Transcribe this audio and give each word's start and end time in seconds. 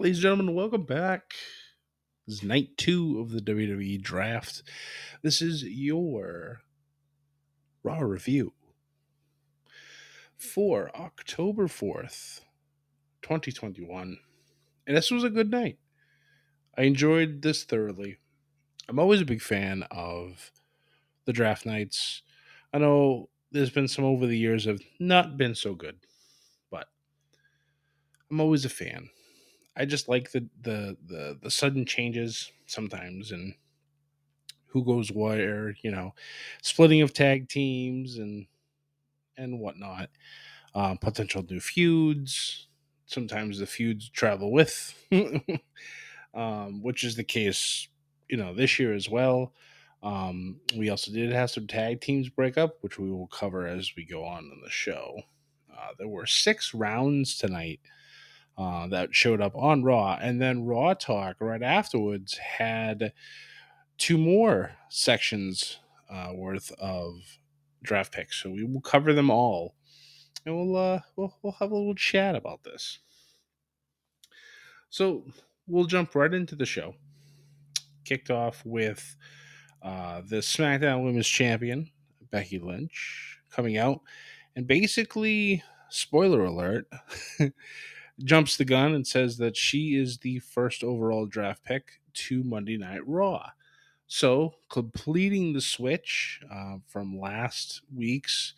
Ladies 0.00 0.16
and 0.16 0.22
gentlemen, 0.22 0.54
welcome 0.54 0.84
back. 0.84 1.34
This 2.26 2.36
is 2.36 2.42
night 2.42 2.78
two 2.78 3.20
of 3.20 3.32
the 3.32 3.40
WWE 3.42 4.00
draft. 4.00 4.62
This 5.22 5.42
is 5.42 5.62
your 5.62 6.62
Raw 7.82 7.98
review 8.00 8.54
for 10.38 10.90
October 10.96 11.68
4th, 11.68 12.40
2021. 13.20 14.16
And 14.86 14.96
this 14.96 15.10
was 15.10 15.22
a 15.22 15.28
good 15.28 15.50
night. 15.50 15.78
I 16.78 16.84
enjoyed 16.84 17.42
this 17.42 17.64
thoroughly. 17.64 18.16
I'm 18.88 18.98
always 18.98 19.20
a 19.20 19.26
big 19.26 19.42
fan 19.42 19.84
of 19.90 20.50
the 21.26 21.34
draft 21.34 21.66
nights. 21.66 22.22
I 22.72 22.78
know 22.78 23.28
there's 23.52 23.68
been 23.68 23.86
some 23.86 24.06
over 24.06 24.26
the 24.26 24.38
years 24.38 24.64
have 24.64 24.80
not 24.98 25.36
been 25.36 25.54
so 25.54 25.74
good, 25.74 25.98
but 26.70 26.88
I'm 28.30 28.40
always 28.40 28.64
a 28.64 28.70
fan. 28.70 29.10
I 29.80 29.86
just 29.86 30.08
like 30.08 30.32
the 30.32 30.46
the 30.62 30.96
the 31.06 31.38
the 31.42 31.50
sudden 31.50 31.86
changes 31.86 32.52
sometimes 32.66 33.32
and 33.32 33.54
who 34.66 34.84
goes 34.84 35.10
where, 35.10 35.74
you 35.82 35.90
know, 35.90 36.14
splitting 36.62 37.02
of 37.02 37.12
tag 37.12 37.48
teams 37.48 38.18
and 38.18 38.46
and 39.36 39.60
whatnot, 39.60 40.10
uh, 40.74 40.94
potential 40.96 41.44
new 41.48 41.60
feuds. 41.60 42.68
Sometimes 43.06 43.58
the 43.58 43.66
feuds 43.66 44.08
travel 44.10 44.52
with, 44.52 44.94
um, 46.34 46.82
which 46.82 47.04
is 47.04 47.16
the 47.16 47.24
case, 47.24 47.88
you 48.28 48.36
know, 48.36 48.54
this 48.54 48.78
year 48.78 48.94
as 48.94 49.08
well. 49.08 49.52
Um, 50.02 50.60
we 50.76 50.90
also 50.90 51.12
did 51.12 51.32
have 51.32 51.50
some 51.50 51.66
tag 51.66 52.00
teams 52.00 52.28
break 52.28 52.58
up, 52.58 52.78
which 52.82 52.98
we 52.98 53.10
will 53.10 53.28
cover 53.28 53.66
as 53.66 53.92
we 53.96 54.04
go 54.04 54.24
on 54.24 54.44
in 54.44 54.60
the 54.62 54.70
show. 54.70 55.22
Uh, 55.72 55.88
there 55.98 56.08
were 56.08 56.26
six 56.26 56.74
rounds 56.74 57.36
tonight 57.38 57.80
uh, 58.60 58.86
that 58.88 59.14
showed 59.14 59.40
up 59.40 59.56
on 59.56 59.82
Raw. 59.82 60.18
And 60.20 60.40
then 60.40 60.66
Raw 60.66 60.92
Talk 60.92 61.36
right 61.40 61.62
afterwards 61.62 62.36
had 62.36 63.14
two 63.96 64.18
more 64.18 64.72
sections 64.90 65.78
uh, 66.10 66.32
worth 66.34 66.70
of 66.78 67.14
draft 67.82 68.12
picks. 68.12 68.42
So 68.42 68.50
we 68.50 68.64
will 68.64 68.82
cover 68.82 69.14
them 69.14 69.30
all. 69.30 69.76
And 70.44 70.54
we'll, 70.54 70.76
uh, 70.76 71.00
we'll, 71.16 71.34
we'll 71.42 71.54
have 71.54 71.70
a 71.70 71.74
little 71.74 71.94
chat 71.94 72.36
about 72.36 72.62
this. 72.62 72.98
So 74.90 75.24
we'll 75.66 75.86
jump 75.86 76.14
right 76.14 76.32
into 76.32 76.54
the 76.54 76.66
show. 76.66 76.94
Kicked 78.04 78.30
off 78.30 78.62
with 78.66 79.16
uh, 79.82 80.20
the 80.28 80.36
SmackDown 80.36 81.02
Women's 81.02 81.28
Champion, 81.28 81.90
Becky 82.30 82.58
Lynch, 82.58 83.38
coming 83.50 83.78
out. 83.78 84.00
And 84.54 84.66
basically, 84.66 85.62
spoiler 85.88 86.44
alert, 86.44 86.86
jumps 88.24 88.56
the 88.56 88.64
gun 88.64 88.94
and 88.94 89.06
says 89.06 89.36
that 89.38 89.56
she 89.56 89.96
is 89.96 90.18
the 90.18 90.38
first 90.40 90.84
overall 90.84 91.26
draft 91.26 91.64
pick 91.64 92.00
to 92.12 92.42
Monday 92.42 92.76
Night 92.76 93.06
Raw. 93.06 93.50
So, 94.06 94.54
completing 94.68 95.52
the 95.52 95.60
switch 95.60 96.40
uh, 96.52 96.78
from 96.88 97.18
last 97.18 97.82
week's 97.94 98.54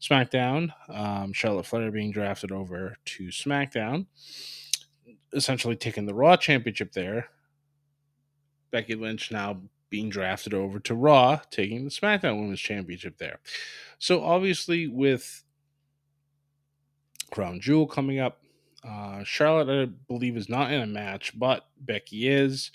SmackDown, 0.00 0.72
um, 0.88 1.32
Charlotte 1.34 1.66
Flair 1.66 1.90
being 1.90 2.10
drafted 2.10 2.50
over 2.50 2.96
to 3.04 3.24
SmackDown, 3.24 4.06
essentially 5.34 5.76
taking 5.76 6.06
the 6.06 6.14
Raw 6.14 6.36
Championship 6.36 6.92
there. 6.92 7.28
Becky 8.70 8.94
Lynch 8.94 9.30
now 9.30 9.60
being 9.90 10.08
drafted 10.08 10.54
over 10.54 10.80
to 10.80 10.94
Raw, 10.94 11.40
taking 11.50 11.84
the 11.84 11.90
SmackDown 11.90 12.40
Women's 12.40 12.60
Championship 12.60 13.18
there. 13.18 13.40
So, 13.98 14.24
obviously, 14.24 14.88
with 14.88 15.44
Crown 17.30 17.60
Jewel 17.60 17.86
coming 17.86 18.20
up, 18.20 18.43
uh, 18.86 19.24
Charlotte, 19.24 19.88
I 19.88 19.92
believe, 20.08 20.36
is 20.36 20.48
not 20.48 20.70
in 20.72 20.82
a 20.82 20.86
match, 20.86 21.38
but 21.38 21.66
Becky 21.80 22.28
is. 22.28 22.70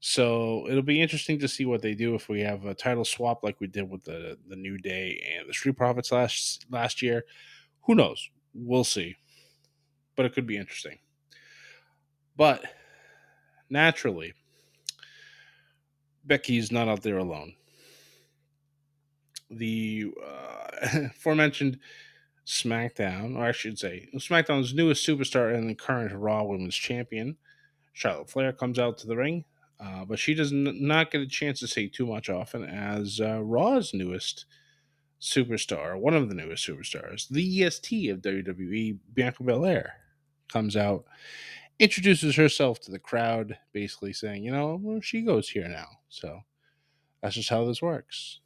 So 0.00 0.66
it'll 0.68 0.82
be 0.82 1.00
interesting 1.00 1.38
to 1.38 1.48
see 1.48 1.64
what 1.64 1.82
they 1.82 1.94
do 1.94 2.14
if 2.14 2.28
we 2.28 2.40
have 2.40 2.66
a 2.66 2.74
title 2.74 3.04
swap 3.04 3.42
like 3.42 3.60
we 3.60 3.66
did 3.66 3.88
with 3.88 4.04
the 4.04 4.38
the 4.48 4.56
New 4.56 4.78
Day 4.78 5.22
and 5.36 5.48
the 5.48 5.54
Street 5.54 5.76
Profits 5.76 6.12
last 6.12 6.66
last 6.70 7.00
year. 7.02 7.24
Who 7.82 7.94
knows? 7.94 8.28
We'll 8.54 8.84
see. 8.84 9.16
But 10.16 10.26
it 10.26 10.34
could 10.34 10.46
be 10.46 10.56
interesting. 10.56 10.98
But 12.36 12.62
naturally, 13.70 14.34
Becky's 16.24 16.72
not 16.72 16.88
out 16.88 17.02
there 17.02 17.18
alone. 17.18 17.54
The 19.50 20.12
uh, 20.24 20.66
aforementioned 21.10 21.78
SmackDown, 22.46 23.36
or 23.36 23.44
I 23.44 23.52
should 23.52 23.78
say, 23.78 24.08
SmackDown's 24.14 24.72
newest 24.72 25.06
superstar 25.06 25.54
and 25.54 25.68
the 25.68 25.74
current 25.74 26.12
Raw 26.14 26.44
Women's 26.44 26.76
Champion, 26.76 27.36
Charlotte 27.92 28.30
Flair, 28.30 28.52
comes 28.52 28.78
out 28.78 28.98
to 28.98 29.06
the 29.06 29.16
ring, 29.16 29.44
uh, 29.80 30.04
but 30.04 30.18
she 30.18 30.32
does 30.32 30.52
n- 30.52 30.86
not 30.86 31.10
get 31.10 31.20
a 31.20 31.26
chance 31.26 31.58
to 31.60 31.66
say 31.66 31.88
too 31.88 32.06
much 32.06 32.30
often 32.30 32.64
as 32.64 33.20
uh, 33.20 33.42
Raw's 33.42 33.92
newest 33.92 34.46
superstar, 35.20 35.98
one 35.98 36.14
of 36.14 36.28
the 36.28 36.34
newest 36.34 36.66
superstars, 36.66 37.28
the 37.28 37.64
EST 37.64 38.10
of 38.10 38.22
WWE, 38.22 38.98
Bianca 39.12 39.42
Belair, 39.42 39.94
comes 40.52 40.76
out, 40.76 41.04
introduces 41.80 42.36
herself 42.36 42.80
to 42.80 42.92
the 42.92 42.98
crowd, 42.98 43.58
basically 43.72 44.12
saying, 44.12 44.44
you 44.44 44.52
know, 44.52 44.78
well, 44.80 45.00
she 45.00 45.22
goes 45.22 45.48
here 45.48 45.68
now. 45.68 45.88
So 46.08 46.40
that's 47.20 47.34
just 47.34 47.50
how 47.50 47.64
this 47.64 47.82
works. 47.82 48.38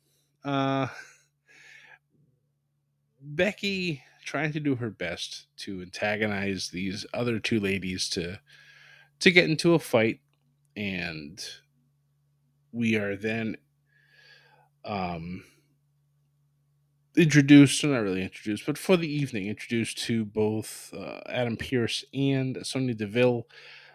Uh, 0.43 0.87
Becky 3.21 4.03
trying 4.25 4.53
to 4.53 4.61
do 4.61 4.77
her 4.77 4.91
best 4.91 5.47
to 5.57 5.83
antagonize 5.83 6.69
these 6.69 7.07
other 7.13 7.39
two 7.39 7.61
ladies 7.61 8.09
to 8.11 8.39
to 9.21 9.31
get 9.31 9.49
into 9.49 9.75
a 9.75 9.79
fight 9.79 10.21
and 10.77 11.45
we 12.73 12.97
are 12.97 13.17
then 13.17 13.57
um 14.85 15.43
introduced 17.17 17.83
not 17.85 17.99
really 17.99 18.23
introduced 18.23 18.65
but 18.65 18.79
for 18.79 18.97
the 18.97 19.13
evening 19.13 19.49
introduced 19.49 19.99
to 19.99 20.25
both 20.25 20.93
uh, 20.97 21.21
adam 21.27 21.57
Pearce 21.57 22.05
and 22.15 22.59
sonya 22.63 22.95
deville 22.95 23.47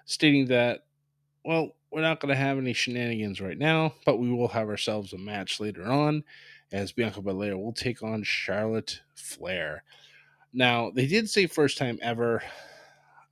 stating 0.06 0.46
that 0.48 0.86
well 1.46 1.76
we're 1.92 2.02
not 2.02 2.20
going 2.20 2.34
to 2.34 2.40
have 2.40 2.58
any 2.58 2.74
shenanigans 2.74 3.40
right 3.40 3.58
now 3.58 3.94
but 4.06 4.18
we 4.18 4.30
will 4.30 4.50
have 4.50 4.68
ourselves 4.68 5.14
a 5.14 5.18
match 5.18 5.60
later 5.60 5.86
on 5.86 6.24
as 6.72 6.92
Bianca 6.92 7.22
Belair 7.22 7.58
will 7.58 7.74
take 7.74 8.04
on 8.04 8.24
Charlotte 8.24 9.02
Flair. 9.16 9.84
Now, 10.54 10.90
they 10.90 11.08
did 11.08 11.30
say 11.30 11.48
first 11.48 11.78
time 11.78 12.00
ever. 12.02 12.42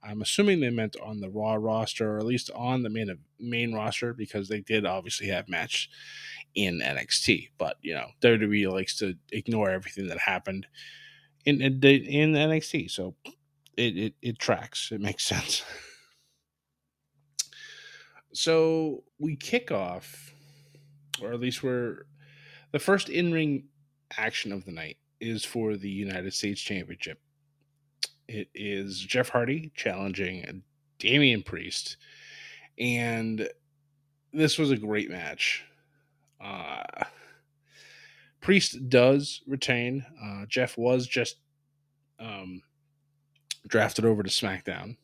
I'm 0.04 0.22
assuming 0.22 0.60
they 0.60 0.70
meant 0.70 0.98
on 1.02 1.22
the 1.22 1.30
Raw 1.30 1.54
roster, 1.54 2.16
or 2.16 2.18
at 2.18 2.26
least 2.26 2.52
on 2.54 2.84
the 2.84 2.90
main 2.90 3.18
main 3.40 3.74
roster, 3.74 4.14
because 4.14 4.50
they 4.50 4.60
did 4.60 4.86
obviously 4.86 5.28
have 5.28 5.48
match 5.48 5.90
in 6.56 6.82
NXT. 6.82 7.50
But 7.58 7.78
you 7.82 7.94
know, 7.94 8.08
WWE 8.22 8.72
likes 8.72 8.98
to 8.98 9.16
ignore 9.32 9.70
everything 9.70 10.08
that 10.08 10.20
happened 10.20 10.68
in 11.46 11.62
in, 11.62 11.82
in 11.84 12.34
NXT, 12.34 12.92
so 12.92 13.16
it, 13.78 13.98
it 13.98 14.14
it 14.22 14.40
tracks. 14.40 14.90
It 14.92 15.00
makes 15.00 15.24
sense. 15.26 15.64
so 18.34 19.04
we 19.20 19.36
kick 19.38 19.72
off 19.72 20.34
or 21.22 21.34
at 21.34 21.40
least 21.40 21.64
we're 21.64 22.06
the 22.74 22.80
first 22.80 23.08
in 23.08 23.32
ring 23.32 23.64
action 24.18 24.52
of 24.52 24.66
the 24.66 24.72
night 24.72 24.98
is 25.22 25.46
for 25.46 25.78
the 25.78 25.90
United 25.90 26.34
States 26.34 26.60
Championship. 26.60 27.20
It 28.28 28.50
is 28.54 29.00
Jeff 29.00 29.30
Hardy 29.30 29.72
challenging 29.76 30.64
Damian 31.00 31.44
Priest, 31.44 31.98
and 32.78 33.48
this 34.34 34.58
was 34.58 34.72
a 34.72 34.78
great 34.78 35.10
match. 35.10 35.64
Uh, 36.44 36.84
Priest 38.42 38.90
does 38.90 39.42
retain. 39.48 40.06
Uh, 40.22 40.46
Jeff 40.48 40.78
was 40.78 41.08
just 41.08 41.38
um, 42.20 42.62
drafted 43.68 44.04
over 44.04 44.24
to 44.24 44.30
SmackDown. 44.30 44.98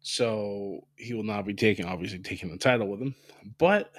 So 0.00 0.86
he 0.96 1.14
will 1.14 1.22
not 1.22 1.46
be 1.46 1.54
taking, 1.54 1.86
obviously, 1.86 2.18
taking 2.18 2.50
the 2.50 2.58
title 2.58 2.88
with 2.88 3.00
him. 3.00 3.14
But 3.58 3.92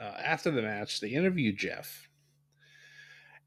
uh, 0.00 0.14
after 0.24 0.50
the 0.50 0.62
match, 0.62 1.00
they 1.00 1.08
interview 1.08 1.52
Jeff. 1.52 2.08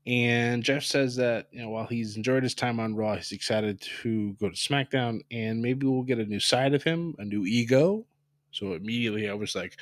And 0.06 0.64
Jeff 0.64 0.84
says 0.84 1.16
that, 1.16 1.48
you 1.52 1.62
know, 1.62 1.70
while 1.70 1.88
he's 1.88 2.18
enjoyed 2.18 2.44
his 2.44 2.54
time 2.54 2.80
on 2.80 2.96
Raw, 2.96 3.16
he's 3.16 3.32
excited 3.32 3.80
to 4.02 4.34
go 4.34 4.50
to 4.50 4.56
SmackDown 4.56 5.22
and 5.32 5.62
maybe 5.62 5.88
we'll 5.88 6.04
get 6.04 6.20
a 6.20 6.26
new 6.26 6.42
side 6.42 6.74
of 6.74 6.84
him, 6.84 7.16
a 7.20 7.26
new 7.26 7.46
ego. 7.46 8.06
So 8.52 8.74
immediately 8.74 9.30
I 9.30 9.34
was 9.34 9.56
like, 9.56 9.78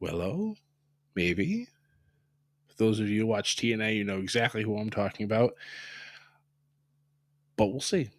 Willow, 0.00 0.54
maybe. 1.16 1.66
For 2.68 2.76
those 2.76 3.00
of 3.00 3.08
you 3.08 3.22
who 3.22 3.26
watch 3.26 3.56
TNA, 3.56 3.96
you 3.96 4.04
know 4.04 4.18
exactly 4.18 4.62
who 4.62 4.78
I'm 4.78 4.90
talking 4.90 5.24
about. 5.24 5.54
But 7.56 7.66
we'll 7.66 7.80
see. 7.80 8.10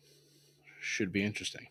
Should 0.82 1.14
be 1.14 1.24
interesting. 1.24 1.68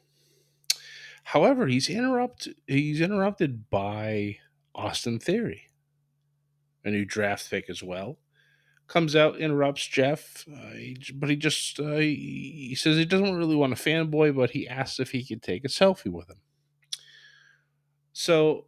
However, 1.23 1.67
he's 1.67 1.91
interrupt 1.91 2.49
he's 2.67 3.03
interrupted 3.03 3.69
by 3.69 4.39
Austin 4.79 5.19
Theory, 5.19 5.71
a 6.85 6.91
new 6.91 7.05
draft 7.05 7.51
pick 7.51 7.69
as 7.69 7.83
well. 7.83 8.19
Comes 8.87 9.15
out, 9.15 9.37
interrupts 9.37 9.87
Jeff, 9.87 10.47
uh, 10.51 10.71
he, 10.71 10.97
but 11.15 11.29
he 11.29 11.37
just 11.37 11.79
uh, 11.79 11.97
he, 11.97 12.69
he 12.71 12.75
says 12.75 12.97
he 12.97 13.05
doesn't 13.05 13.37
really 13.37 13.57
want 13.57 13.75
a 13.75 13.77
fanboy, 13.77 14.35
but 14.35 14.51
he 14.51 14.67
asks 14.67 14.99
if 14.99 15.11
he 15.11 15.25
could 15.25 15.43
take 15.43 15.65
a 15.65 15.69
selfie 15.69 16.11
with 16.11 16.31
him. 16.31 16.41
So 18.15 18.65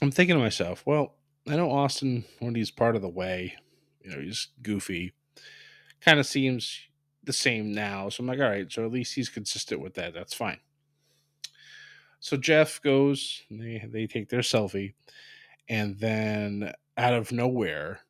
I'm 0.00 0.12
thinking 0.12 0.36
to 0.36 0.42
myself, 0.42 0.84
well, 0.86 1.16
I 1.48 1.56
know 1.56 1.70
Austin 1.70 2.24
when 2.38 2.54
he's 2.54 2.70
part 2.70 2.96
of 2.96 3.02
the 3.02 3.08
way, 3.08 3.56
you 4.02 4.10
know, 4.10 4.20
he's 4.20 4.48
goofy, 4.62 5.14
kind 6.00 6.20
of 6.20 6.26
seems 6.26 6.78
the 7.24 7.32
same 7.32 7.72
now. 7.72 8.08
So 8.08 8.22
I'm 8.22 8.28
like, 8.28 8.38
all 8.38 8.44
right, 8.44 8.70
so 8.70 8.84
at 8.84 8.92
least 8.92 9.14
he's 9.14 9.28
consistent 9.28 9.80
with 9.80 9.94
that. 9.94 10.14
That's 10.14 10.34
fine. 10.34 10.60
So 12.24 12.38
Jeff 12.38 12.80
goes, 12.80 13.42
they 13.50 13.84
they 13.86 14.06
take 14.06 14.30
their 14.30 14.40
selfie, 14.40 14.94
and 15.68 15.94
then 15.98 16.72
out 16.96 17.12
of 17.12 17.32
nowhere, 17.32 18.00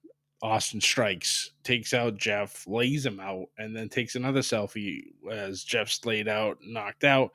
Austin 0.40 0.80
strikes, 0.80 1.50
takes 1.64 1.92
out 1.92 2.16
Jeff, 2.16 2.64
lays 2.68 3.04
him 3.04 3.18
out, 3.18 3.46
and 3.58 3.74
then 3.74 3.88
takes 3.88 4.14
another 4.14 4.38
selfie 4.38 5.06
as 5.28 5.64
Jeff's 5.64 6.06
laid 6.06 6.28
out, 6.28 6.58
knocked 6.64 7.02
out, 7.02 7.32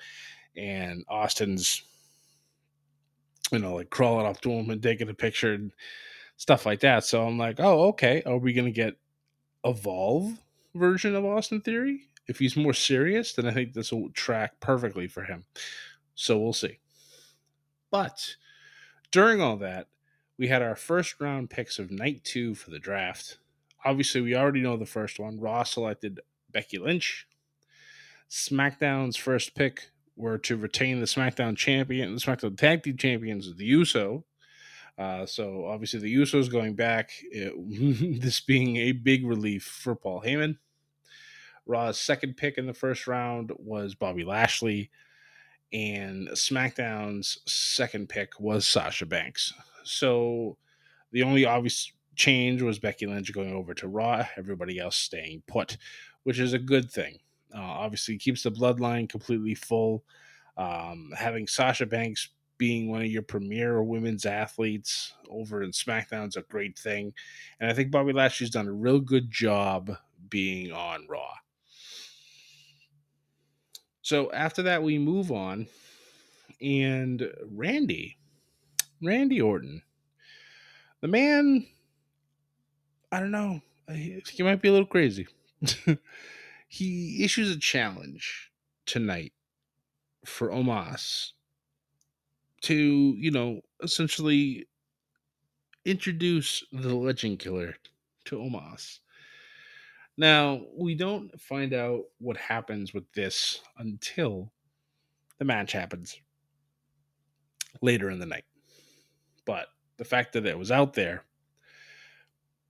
and 0.56 1.04
Austin's 1.10 1.84
you 3.52 3.60
know, 3.60 3.76
like 3.76 3.90
crawling 3.90 4.26
up 4.26 4.40
to 4.40 4.50
him 4.50 4.70
and 4.70 4.82
taking 4.82 5.10
a 5.10 5.14
picture 5.14 5.56
and 5.56 5.74
stuff 6.38 6.66
like 6.66 6.80
that. 6.80 7.04
So 7.04 7.28
I'm 7.28 7.38
like, 7.38 7.60
oh, 7.60 7.88
okay. 7.90 8.24
Are 8.26 8.38
we 8.38 8.54
gonna 8.54 8.72
get 8.72 8.96
evolve 9.66 10.32
version 10.76 11.14
of 11.14 11.26
Austin 11.26 11.60
Theory? 11.60 12.04
If 12.30 12.40
he's 12.40 12.56
more 12.56 12.74
serious, 12.74 13.34
then 13.34 13.48
I 13.48 13.52
think 13.52 13.74
this 13.74 13.92
will 13.92 14.12
track 14.12 14.62
perfectly 14.62 15.08
for 15.08 15.24
him. 15.24 15.44
So 16.20 16.38
we'll 16.38 16.52
see. 16.52 16.80
But 17.90 18.36
during 19.10 19.40
all 19.40 19.56
that, 19.56 19.88
we 20.38 20.50
had 20.50 20.62
our 20.62 20.76
first 20.76 21.22
round 21.22 21.50
picks 21.50 21.80
of 21.80 21.92
night 21.92 22.26
two 22.26 22.56
for 22.56 22.72
the 22.72 22.78
draft. 22.78 23.38
Obviously, 23.86 24.20
we 24.20 24.36
already 24.36 24.60
know 24.60 24.76
the 24.76 24.86
first 24.86 25.18
one. 25.18 25.40
Raw 25.40 25.64
selected 25.64 26.20
Becky 26.52 26.78
Lynch. 26.78 27.26
SmackDown's 28.30 29.16
first 29.16 29.56
pick 29.56 29.92
were 30.18 30.38
to 30.40 30.58
retain 30.58 31.00
the 31.00 31.06
SmackDown 31.06 31.56
champion, 31.56 32.14
the 32.14 32.20
SmackDown 32.20 32.58
Tag 32.58 32.84
Team 32.84 32.98
Champions, 32.98 33.48
of 33.48 33.58
the 33.58 33.66
USO. 33.68 34.26
Uh, 34.98 35.26
so 35.26 35.68
obviously 35.68 36.02
the 36.02 36.14
Usos 36.14 36.52
going 36.52 36.76
back, 36.76 37.12
it, 37.32 37.54
this 38.22 38.42
being 38.42 38.76
a 38.76 38.92
big 38.92 39.26
relief 39.26 39.64
for 39.64 39.96
Paul 39.96 40.22
Heyman. 40.22 40.58
Raw's 41.66 41.98
second 41.98 42.36
pick 42.36 42.58
in 42.58 42.68
the 42.68 42.74
first 42.74 43.08
round 43.08 43.54
was 43.58 43.96
Bobby 43.96 44.26
Lashley, 44.26 44.92
and 45.72 46.28
SmackDown's 46.30 47.40
second 47.46 48.10
pick 48.10 48.40
was 48.40 48.66
Sasha 48.66 49.06
Banks. 49.06 49.54
So 49.84 50.58
the 51.12 51.24
only 51.24 51.46
obvious 51.46 51.92
change 52.16 52.62
was 52.62 52.80
Becky 52.80 53.06
Lynch 53.06 53.32
going 53.34 53.54
over 53.54 53.74
to 53.76 53.88
Raw, 53.88 54.26
everybody 54.38 54.80
else 54.80 54.96
staying 54.96 55.44
put, 55.48 55.78
which 56.24 56.40
is 56.40 56.54
a 56.54 56.60
good 56.60 56.92
thing. 56.92 57.20
Uh, 57.54 57.62
obviously, 57.62 58.18
keeps 58.18 58.44
the 58.44 58.52
bloodline 58.52 59.10
completely 59.10 59.56
full. 59.56 60.04
Um, 60.58 61.12
having 61.18 61.48
Sasha 61.48 61.86
Banks 61.86 62.30
being 62.58 62.92
one 62.92 63.02
of 63.02 63.08
your 63.08 63.22
premier 63.22 63.82
women's 63.82 64.26
athletes 64.26 65.14
over 65.30 65.64
in 65.64 65.72
SmackDown 65.72 66.28
is 66.28 66.36
a 66.36 66.42
great 66.42 66.78
thing. 66.78 67.14
And 67.60 67.72
I 67.72 67.74
think 67.74 67.90
Bobby 67.90 68.12
Lashley's 68.12 68.50
done 68.50 68.68
a 68.68 68.74
real 68.74 69.00
good 69.00 69.32
job 69.32 69.92
being 70.30 70.72
on 70.72 71.08
Raw. 71.08 71.34
So 74.10 74.32
after 74.32 74.64
that, 74.64 74.82
we 74.82 74.98
move 74.98 75.32
on. 75.32 75.68
And 76.60 77.32
Randy, 77.52 78.18
Randy 79.04 79.40
Orton, 79.40 79.84
the 81.00 81.08
man, 81.08 81.68
I 83.12 83.20
don't 83.20 83.30
know, 83.30 83.62
he 83.88 84.42
might 84.42 84.64
be 84.64 84.70
a 84.70 84.72
little 84.72 84.88
crazy. 84.88 85.28
he 86.68 87.24
issues 87.24 87.56
a 87.56 87.60
challenge 87.60 88.52
tonight 88.88 89.34
for 90.26 90.50
Omos 90.50 91.34
to, 92.62 93.14
you 93.16 93.30
know, 93.30 93.62
essentially 93.84 94.66
introduce 95.86 96.64
the 96.72 96.96
legend 96.96 97.38
killer 97.38 97.76
to 98.26 98.38
Omos. 98.38 99.02
Now, 100.20 100.64
we 100.76 100.96
don't 100.96 101.40
find 101.40 101.74
out 101.74 102.02
what 102.18 102.36
happens 102.36 102.94
with 102.94 103.10
this 103.14 103.62
until 103.78 104.52
the 105.38 105.46
match 105.46 105.72
happens 105.72 106.20
later 107.82 108.10
in 108.10 108.20
the 108.20 108.26
night. 108.26 108.44
But 109.46 109.68
the 109.96 110.04
fact 110.04 110.34
that 110.34 110.46
it 110.46 110.60
was 110.60 110.72
out 110.72 110.94
there, 110.94 111.24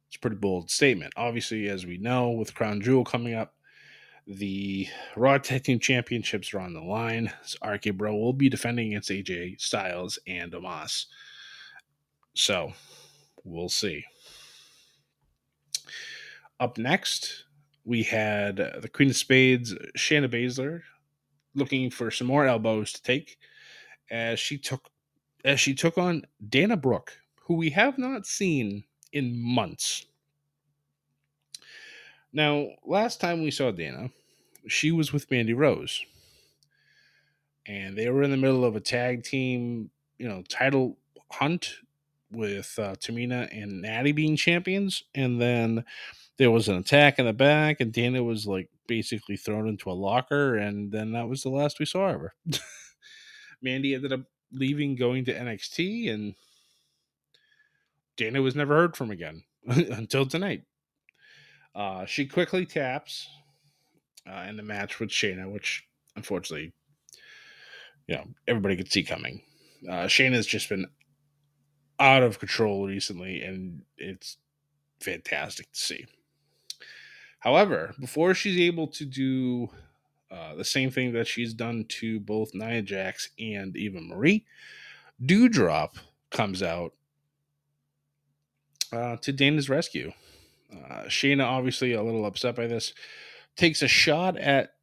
it's 0.05 0.17
a 0.17 0.19
pretty 0.19 0.35
bold 0.35 0.69
statement. 0.69 1.11
Obviously, 1.17 1.69
as 1.69 1.87
we 1.87 1.97
know, 1.97 2.29
with 2.29 2.53
Crown 2.53 2.81
Jewel 2.81 3.03
coming 3.03 3.33
up, 3.33 3.55
the 4.27 4.87
Raw 5.15 5.39
Tag 5.39 5.63
Team 5.63 5.79
Championships 5.79 6.53
are 6.53 6.59
on 6.59 6.75
the 6.75 6.81
line. 6.81 7.33
So 7.41 7.57
RK 7.67 7.95
Bro 7.97 8.15
will 8.15 8.31
be 8.31 8.47
defending 8.47 8.89
against 8.89 9.09
AJ 9.09 9.59
Styles 9.59 10.19
and 10.27 10.51
Omos. 10.51 11.05
So 12.35 12.73
we'll 13.43 13.69
see. 13.69 14.05
Up 16.59 16.77
next, 16.77 17.45
we 17.85 18.03
had 18.03 18.57
the 18.57 18.89
Queen 18.91 19.09
of 19.09 19.15
Spades, 19.15 19.73
Shayna 19.97 20.27
Baszler, 20.29 20.81
looking 21.55 21.89
for 21.89 22.11
some 22.11 22.27
more 22.27 22.45
elbows 22.45 22.91
to 22.93 23.01
take 23.01 23.37
as 24.11 24.39
she 24.39 24.57
took 24.57 24.89
as 25.45 25.59
she 25.59 25.73
took 25.73 25.97
on 25.97 26.25
Dana 26.49 26.75
Brooke, 26.75 27.17
who 27.43 27.53
we 27.53 27.69
have 27.69 27.97
not 27.97 28.25
seen 28.25 28.83
in 29.13 29.41
months. 29.41 30.05
Now, 32.33 32.67
last 32.85 33.21
time 33.21 33.41
we 33.41 33.51
saw 33.51 33.71
Dana, 33.71 34.09
she 34.67 34.91
was 34.91 35.13
with 35.13 35.31
Mandy 35.31 35.53
Rose. 35.53 36.03
And 37.65 37.97
they 37.97 38.09
were 38.09 38.23
in 38.23 38.31
the 38.31 38.37
middle 38.37 38.65
of 38.65 38.75
a 38.75 38.81
tag 38.81 39.23
team, 39.23 39.89
you 40.17 40.27
know, 40.27 40.43
title 40.49 40.97
hunt 41.31 41.75
with 42.31 42.77
uh, 42.77 42.95
Tamina 42.95 43.47
and 43.51 43.81
Natty 43.81 44.11
being 44.11 44.35
champions. 44.35 45.03
And 45.15 45.39
then 45.41 45.85
there 46.39 46.49
was 46.49 46.69
an 46.69 46.77
attack 46.77 47.19
in 47.19 47.25
the 47.25 47.33
back, 47.33 47.81
and 47.81 47.91
Dana 47.91 48.23
was 48.23 48.47
like 48.47 48.69
basically 48.87 49.35
thrown 49.35 49.67
into 49.67 49.91
a 49.91 49.93
locker. 49.93 50.55
And 50.55 50.89
then 50.89 51.11
that 51.11 51.27
was 51.27 51.43
the 51.43 51.49
last 51.49 51.79
we 51.79 51.85
saw 51.85 52.07
of 52.07 52.21
her. 52.21 52.33
Mandy 53.61 53.93
ended 53.93 54.13
up 54.13 54.21
leaving, 54.51 54.95
going 54.95 55.25
to 55.25 55.33
NXT, 55.33 56.11
and 56.11 56.33
Dana 58.15 58.41
was 58.41 58.55
never 58.55 58.73
heard 58.73 58.95
from 58.95 59.11
again 59.11 59.43
until 59.67 60.25
tonight. 60.25 60.63
Uh, 61.75 62.05
she 62.05 62.25
quickly 62.25 62.65
taps 62.65 63.27
uh, 64.25 64.45
in 64.47 64.55
the 64.55 64.63
match 64.63 64.99
with 64.99 65.09
Shayna, 65.09 65.51
which 65.51 65.85
unfortunately, 66.15 66.71
you 68.07 68.15
know, 68.15 68.23
everybody 68.47 68.77
could 68.77 68.91
see 68.91 69.03
coming. 69.03 69.41
Uh, 69.87 70.07
Shayna's 70.07 70.47
just 70.47 70.69
been 70.69 70.87
out 71.99 72.23
of 72.23 72.39
control 72.39 72.87
recently, 72.87 73.41
and 73.41 73.81
it's 73.97 74.37
fantastic 75.01 75.69
to 75.73 75.79
see. 75.79 76.05
However, 77.39 77.93
before 77.99 78.33
she's 78.33 78.59
able 78.59 78.87
to 78.87 79.05
do 79.05 79.69
uh, 80.29 80.55
the 80.55 80.65
same 80.65 80.91
thing 80.91 81.13
that 81.13 81.27
she's 81.27 81.53
done 81.53 81.85
to 81.87 82.19
both 82.19 82.53
Nia 82.53 82.81
Jax 82.81 83.29
and 83.39 83.75
Eva 83.75 84.01
Marie, 84.01 84.45
Dewdrop 85.25 85.95
comes 86.31 86.61
out 86.61 86.93
uh, 88.91 89.17
to 89.17 89.31
Dana's 89.31 89.69
rescue. 89.69 90.11
Uh, 90.71 91.03
Shayna, 91.05 91.45
obviously 91.45 91.93
a 91.93 92.03
little 92.03 92.25
upset 92.25 92.55
by 92.55 92.67
this, 92.67 92.93
takes 93.55 93.81
a 93.81 93.87
shot 93.87 94.37
at 94.37 94.73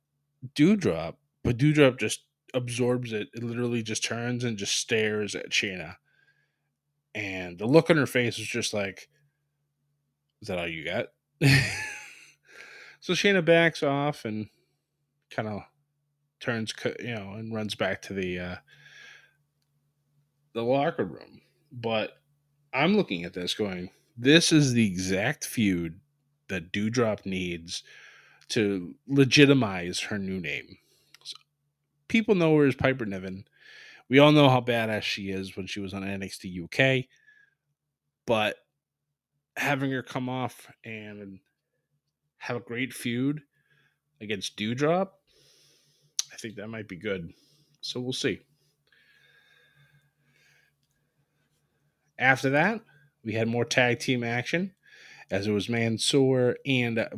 Dewdrop, 0.55 1.19
but 1.45 1.59
Dewdrop 1.59 1.99
just 1.99 2.23
absorbs 2.55 3.13
it. 3.13 3.29
It 3.35 3.43
literally 3.43 3.83
just 3.83 4.05
turns 4.05 4.45
and 4.45 4.57
just 4.57 4.77
stares 4.77 5.35
at 5.35 5.51
Shayna. 5.51 5.97
And 7.15 7.59
the 7.59 7.67
look 7.67 7.91
on 7.91 7.97
her 7.97 8.07
face 8.07 8.39
is 8.39 8.47
just 8.47 8.75
like, 8.75 9.09
is 10.43 10.49
that 10.49 10.59
all 10.59 10.67
you 10.67 10.85
got? 10.85 11.07
so 13.07 13.13
Shayna 13.13 13.45
backs 13.45 13.85
off 13.85 14.25
and 14.25 14.49
kind 15.31 15.47
of 15.47 15.61
turns, 16.41 16.75
you 16.99 17.15
know, 17.15 17.35
and 17.35 17.55
runs 17.55 17.77
back 17.77 18.03
to 18.03 18.13
the 18.13 18.37
uh, 18.37 18.57
the 20.55 20.63
locker 20.65 21.05
room. 21.05 21.41
But 21.71 22.19
I'm 22.75 22.97
looking 22.97 23.23
at 23.23 23.33
this 23.33 23.55
going, 23.55 23.91
this 24.19 24.51
is 24.51 24.73
the 24.73 24.85
exact 24.85 25.45
feud 25.45 26.01
that 26.49 26.73
Dewdrop 26.73 27.25
needs 27.25 27.85
to 28.49 28.97
legitimize 29.07 30.01
her 30.01 30.19
new 30.19 30.41
name. 30.41 30.77
So 31.23 31.37
people 32.09 32.35
know 32.35 32.57
her 32.57 32.67
as 32.67 32.75
Piper 32.75 33.07
Niven. 33.07 33.45
We 34.09 34.19
all 34.19 34.33
know 34.33 34.49
how 34.49 34.61
badass 34.61 35.03
she 35.03 35.31
is 35.31 35.57
when 35.57 35.69
she 35.69 35.79
was 35.79 35.95
on 35.95 36.03
NXT 36.03 36.65
UK. 36.65 37.05
But 38.27 38.57
having 39.57 39.93
her 39.93 40.03
come 40.03 40.29
off 40.29 40.67
and 40.85 41.39
have 42.39 42.57
a 42.57 42.61
great 42.61 42.93
feud 42.93 43.41
against 44.21 44.57
Dewdrop, 44.57 45.21
I 46.33 46.37
think 46.37 46.57
that 46.57 46.69
might 46.69 46.89
be 46.89 46.97
good. 46.97 47.33
So 47.81 48.01
we'll 48.01 48.13
see. 48.13 48.41
After 52.19 52.51
that, 52.51 52.81
we 53.25 53.33
had 53.33 53.49
more 53.49 53.65
tag 53.65 53.99
team 53.99 54.25
action 54.25 54.73
as 55.31 55.47
it 55.47 55.51
was 55.51 55.69
Mansoor 55.69 56.57
and 56.65 56.99
uh, 56.99 57.09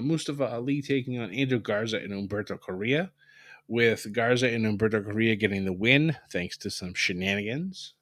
Mustafa 0.00 0.52
Ali 0.52 0.80
taking 0.80 1.18
on 1.18 1.32
Andrew 1.32 1.58
Garza 1.58 1.98
and 1.98 2.12
Humberto 2.12 2.58
Carrillo, 2.60 3.10
with 3.66 4.12
Garza 4.12 4.48
and 4.48 4.64
Humberto 4.64 5.04
Carrillo 5.04 5.34
getting 5.34 5.64
the 5.64 5.72
win 5.72 6.16
thanks 6.30 6.56
to 6.58 6.70
some 6.70 6.94
shenanigans. 6.94 7.94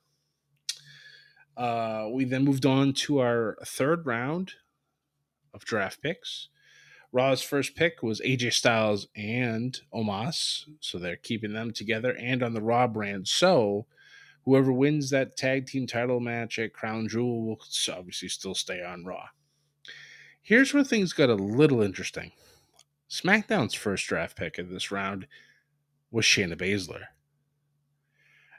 Uh, 1.57 2.09
we 2.13 2.25
then 2.25 2.45
moved 2.45 2.67
on 2.67 2.93
to 2.93 3.19
our 3.21 3.57
third 3.65 4.07
round 4.07 4.53
of 5.55 5.65
draft 5.65 6.03
picks. 6.03 6.49
Raw's 7.13 7.43
first 7.43 7.75
pick 7.75 8.03
was 8.03 8.21
AJ 8.21 8.53
Styles 8.53 9.09
and 9.17 9.81
Omos, 9.95 10.65
so 10.81 10.99
they're 10.99 11.17
keeping 11.17 11.53
them 11.53 11.73
together 11.73 12.17
and 12.19 12.43
on 12.43 12.53
the 12.53 12.61
Raw 12.61 12.87
brand. 12.87 13.29
So 13.29 13.87
whoever 14.45 14.73
wins 14.73 15.11
that 15.11 15.37
tag 15.37 15.67
team 15.67 15.87
title 15.87 16.21
match 16.21 16.59
at 16.59 16.73
Crown 16.73 17.09
Jewel 17.09 17.45
will 17.45 17.61
obviously 17.93 18.29
still 18.29 18.55
stay 18.55 18.83
on 18.83 19.05
Raw. 19.05 19.27
Here's 20.43 20.73
where 20.73 20.85
things 20.85 21.13
got 21.13 21.31
a 21.31 21.35
little 21.35 21.83
interesting. 21.83 22.33
SmackDown's 23.11 23.75
first 23.75 24.07
draft 24.07 24.37
pick 24.37 24.59
in 24.59 24.73
this 24.73 24.91
round 24.91 25.27
was 26.11 26.25
Shayna 26.25 26.57
Baszler. 26.57 27.05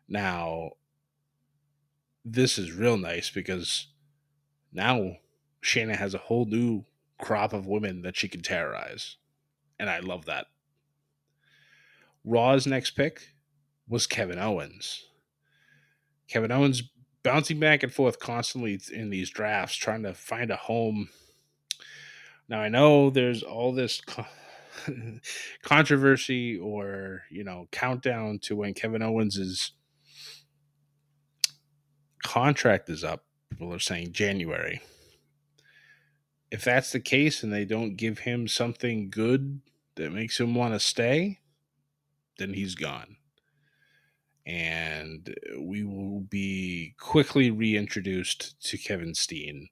Now, 0.07 0.71
this 2.23 2.57
is 2.57 2.71
real 2.71 2.97
nice 2.97 3.29
because 3.29 3.87
now 4.73 5.17
Shayna 5.63 5.95
has 5.95 6.13
a 6.13 6.19
whole 6.19 6.45
new 6.45 6.85
crop 7.19 7.53
of 7.53 7.67
women 7.67 8.01
that 8.03 8.17
she 8.17 8.27
can 8.27 8.41
terrorize. 8.41 9.17
And 9.79 9.89
I 9.89 9.99
love 9.99 10.25
that. 10.25 10.47
Raw's 12.23 12.67
next 12.67 12.91
pick 12.91 13.33
was 13.87 14.07
Kevin 14.07 14.39
Owens. 14.39 15.05
Kevin 16.27 16.51
Owens 16.51 16.83
bouncing 17.23 17.59
back 17.59 17.83
and 17.83 17.93
forth 17.93 18.19
constantly 18.19 18.79
in 18.93 19.09
these 19.09 19.29
drafts, 19.29 19.75
trying 19.75 20.03
to 20.03 20.13
find 20.13 20.51
a 20.51 20.55
home 20.55 21.09
now 22.49 22.61
I 22.61 22.69
know 22.69 23.09
there's 23.09 23.43
all 23.43 23.73
this 23.73 24.01
co- 24.01 24.25
controversy 25.63 26.57
or 26.57 27.23
you 27.29 27.43
know 27.43 27.67
countdown 27.71 28.39
to 28.43 28.55
when 28.55 28.73
Kevin 28.73 29.01
Owens's 29.01 29.73
contract 32.23 32.89
is 32.89 33.03
up. 33.03 33.25
People 33.49 33.73
are 33.73 33.79
saying 33.79 34.13
January. 34.13 34.81
If 36.51 36.63
that's 36.63 36.91
the 36.91 36.99
case 36.99 37.43
and 37.43 37.51
they 37.51 37.65
don't 37.65 37.95
give 37.95 38.19
him 38.19 38.47
something 38.47 39.09
good 39.09 39.61
that 39.95 40.11
makes 40.11 40.39
him 40.39 40.55
want 40.55 40.73
to 40.73 40.79
stay, 40.79 41.39
then 42.37 42.53
he's 42.53 42.75
gone. 42.75 43.17
And 44.45 45.35
we 45.59 45.83
will 45.83 46.21
be 46.21 46.95
quickly 46.97 47.51
reintroduced 47.51 48.61
to 48.69 48.77
Kevin 48.77 49.13
Steen 49.13 49.67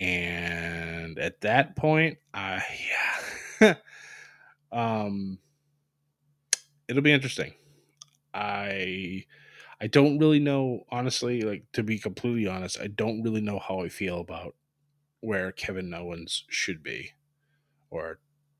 and 0.00 1.18
at 1.18 1.40
that 1.40 1.76
point, 1.76 2.18
I 2.34 2.62
yeah, 3.60 3.74
um, 4.72 5.38
it'll 6.88 7.02
be 7.02 7.12
interesting. 7.12 7.54
I 8.34 9.24
I 9.80 9.86
don't 9.86 10.18
really 10.18 10.40
know, 10.40 10.84
honestly. 10.90 11.42
Like 11.42 11.64
to 11.72 11.82
be 11.82 11.98
completely 11.98 12.46
honest, 12.46 12.80
I 12.80 12.88
don't 12.88 13.22
really 13.22 13.40
know 13.40 13.58
how 13.58 13.80
I 13.80 13.88
feel 13.88 14.20
about 14.20 14.54
where 15.20 15.52
Kevin 15.52 15.92
Owens 15.92 16.44
should 16.48 16.82
be, 16.82 17.12
or 17.90 18.18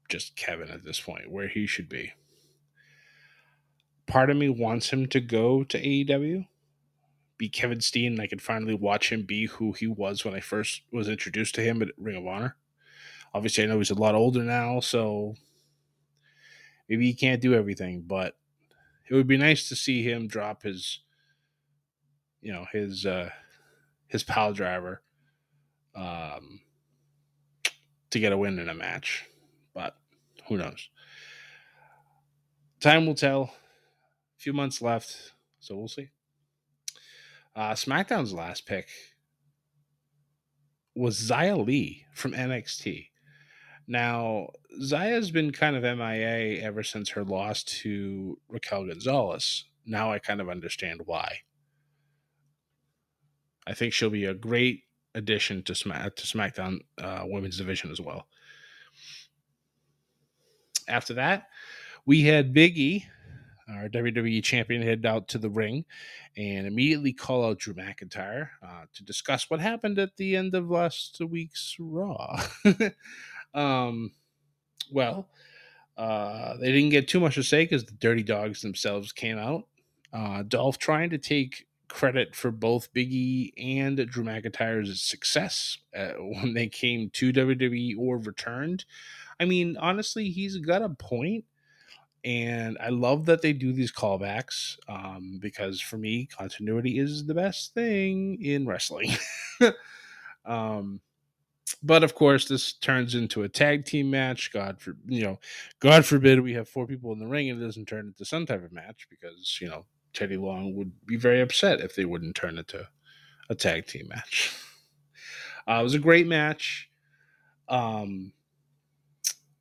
just 0.08 0.36
Kevin 0.36 0.70
at 0.70 0.84
this 0.84 1.00
point, 1.00 1.30
where 1.30 1.48
he 1.48 1.66
should 1.66 1.88
be. 1.88 2.12
Part 4.06 4.30
of 4.30 4.36
me 4.36 4.48
wants 4.48 4.90
him 4.90 5.06
to 5.06 5.20
go 5.20 5.64
to 5.64 5.80
AEW 5.80 6.46
be 7.38 7.48
Kevin 7.48 7.80
Steen 7.80 8.12
and 8.12 8.20
I 8.20 8.26
could 8.26 8.42
finally 8.42 8.74
watch 8.74 9.12
him 9.12 9.22
be 9.22 9.46
who 9.46 9.72
he 9.72 9.86
was 9.86 10.24
when 10.24 10.34
I 10.34 10.40
first 10.40 10.82
was 10.92 11.08
introduced 11.08 11.54
to 11.56 11.62
him 11.62 11.82
at 11.82 11.88
Ring 11.98 12.16
of 12.16 12.26
Honor. 12.26 12.56
Obviously, 13.34 13.64
I 13.64 13.66
know 13.66 13.78
he's 13.78 13.90
a 13.90 13.94
lot 13.94 14.14
older 14.14 14.42
now, 14.42 14.80
so 14.80 15.34
maybe 16.88 17.06
he 17.06 17.14
can't 17.14 17.42
do 17.42 17.54
everything, 17.54 18.04
but 18.06 18.36
it 19.08 19.14
would 19.14 19.26
be 19.26 19.36
nice 19.36 19.68
to 19.68 19.76
see 19.76 20.02
him 20.02 20.26
drop 20.26 20.62
his, 20.62 21.00
you 22.40 22.52
know, 22.52 22.66
his 22.72 23.04
uh, 23.04 23.30
his 24.08 24.24
pile 24.24 24.52
driver, 24.52 25.02
um, 25.96 26.60
to 28.10 28.20
get 28.20 28.32
a 28.32 28.36
win 28.36 28.58
in 28.58 28.68
a 28.68 28.74
match. 28.74 29.24
But 29.74 29.96
who 30.48 30.56
knows? 30.56 30.88
Time 32.80 33.06
will 33.06 33.14
tell. 33.14 33.42
A 33.42 34.38
few 34.38 34.52
months 34.52 34.82
left, 34.82 35.32
so 35.60 35.76
we'll 35.76 35.88
see. 35.88 36.10
Uh, 37.54 37.72
SmackDown's 37.72 38.34
last 38.34 38.66
pick 38.66 38.88
was 40.94 41.18
Xia 41.18 41.64
Li 41.64 42.04
from 42.14 42.32
NXT. 42.32 43.08
Now, 43.88 44.48
Xia's 44.80 45.30
been 45.30 45.52
kind 45.52 45.76
of 45.76 45.82
MIA 45.82 46.60
ever 46.60 46.82
since 46.82 47.10
her 47.10 47.24
loss 47.24 47.62
to 47.62 48.38
Raquel 48.48 48.86
Gonzalez. 48.86 49.64
Now 49.86 50.12
I 50.12 50.18
kind 50.18 50.40
of 50.40 50.48
understand 50.48 51.02
why. 51.04 51.40
I 53.66 53.74
think 53.74 53.92
she'll 53.92 54.10
be 54.10 54.24
a 54.24 54.34
great 54.34 54.82
addition 55.16 55.62
to 55.64 55.74
Smack 55.74 56.14
to 56.16 56.22
SmackDown 56.24 56.78
uh, 57.02 57.22
Women's 57.24 57.58
Division 57.58 57.90
as 57.90 58.00
well. 58.00 58.26
After 60.88 61.14
that, 61.14 61.48
we 62.04 62.22
had 62.22 62.54
Big 62.54 62.78
E 62.78 63.06
our 63.68 63.88
WWE 63.88 64.42
champion, 64.42 64.82
head 64.82 65.04
out 65.04 65.28
to 65.28 65.38
the 65.38 65.50
ring 65.50 65.84
and 66.36 66.66
immediately 66.66 67.12
call 67.12 67.44
out 67.44 67.58
Drew 67.58 67.74
McIntyre 67.74 68.48
uh, 68.62 68.84
to 68.94 69.04
discuss 69.04 69.50
what 69.50 69.60
happened 69.60 69.98
at 69.98 70.16
the 70.16 70.36
end 70.36 70.54
of 70.54 70.70
last 70.70 71.20
week's 71.20 71.76
Raw. 71.78 72.40
um, 73.54 74.12
well, 74.92 75.28
uh, 75.96 76.56
they 76.58 76.70
didn't 76.70 76.90
get 76.90 77.08
too 77.08 77.20
much 77.20 77.34
to 77.34 77.42
say 77.42 77.64
because 77.64 77.84
the 77.84 77.92
Dirty 77.92 78.22
Dogs 78.22 78.62
themselves 78.62 79.12
came 79.12 79.38
out. 79.38 79.64
Uh, 80.12 80.44
Dolph 80.44 80.78
trying 80.78 81.10
to 81.10 81.18
take 81.18 81.66
credit 81.96 82.36
for 82.36 82.50
both 82.50 82.92
Biggie 82.92 83.52
and 83.56 83.96
Drew 84.10 84.22
McIntyre's 84.22 85.00
success 85.00 85.78
uh, 85.96 86.08
when 86.18 86.52
they 86.52 86.68
came 86.68 87.08
to 87.14 87.32
WWE 87.32 87.96
or 87.98 88.18
returned. 88.18 88.84
I 89.40 89.46
mean, 89.46 89.78
honestly, 89.78 90.28
he's 90.28 90.58
got 90.58 90.82
a 90.82 90.90
point 90.90 91.46
and 92.22 92.76
I 92.82 92.90
love 92.90 93.24
that 93.26 93.40
they 93.40 93.54
do 93.54 93.72
these 93.72 93.92
callbacks 93.92 94.76
um, 94.88 95.38
because 95.40 95.80
for 95.80 95.96
me, 95.96 96.26
continuity 96.26 96.98
is 96.98 97.24
the 97.24 97.34
best 97.34 97.72
thing 97.72 98.42
in 98.42 98.66
wrestling. 98.66 99.12
um, 100.44 101.00
but 101.82 102.04
of 102.04 102.14
course, 102.14 102.46
this 102.46 102.74
turns 102.74 103.14
into 103.14 103.44
a 103.44 103.48
tag 103.48 103.86
team 103.86 104.10
match. 104.10 104.52
God 104.52 104.80
for 104.80 104.96
you 105.06 105.22
know, 105.22 105.38
God 105.80 106.04
forbid 106.04 106.40
we 106.40 106.52
have 106.54 106.68
four 106.68 106.86
people 106.86 107.12
in 107.12 107.20
the 107.20 107.26
ring 107.26 107.48
and 107.48 107.62
it 107.62 107.64
doesn't 107.64 107.86
turn 107.86 108.08
into 108.08 108.24
some 108.24 108.44
type 108.44 108.64
of 108.64 108.72
match 108.72 109.06
because 109.08 109.58
you 109.60 109.68
know 109.68 109.86
Teddy 110.16 110.38
Long 110.38 110.74
would 110.74 110.92
be 111.04 111.16
very 111.16 111.42
upset 111.42 111.80
if 111.80 111.94
they 111.94 112.06
wouldn't 112.06 112.34
turn 112.34 112.56
it 112.56 112.68
to 112.68 112.88
a 113.50 113.54
tag 113.54 113.86
team 113.86 114.08
match. 114.08 114.52
Uh, 115.68 115.80
it 115.80 115.82
was 115.82 115.94
a 115.94 115.98
great 115.98 116.28
match. 116.28 116.88
Um, 117.68 118.32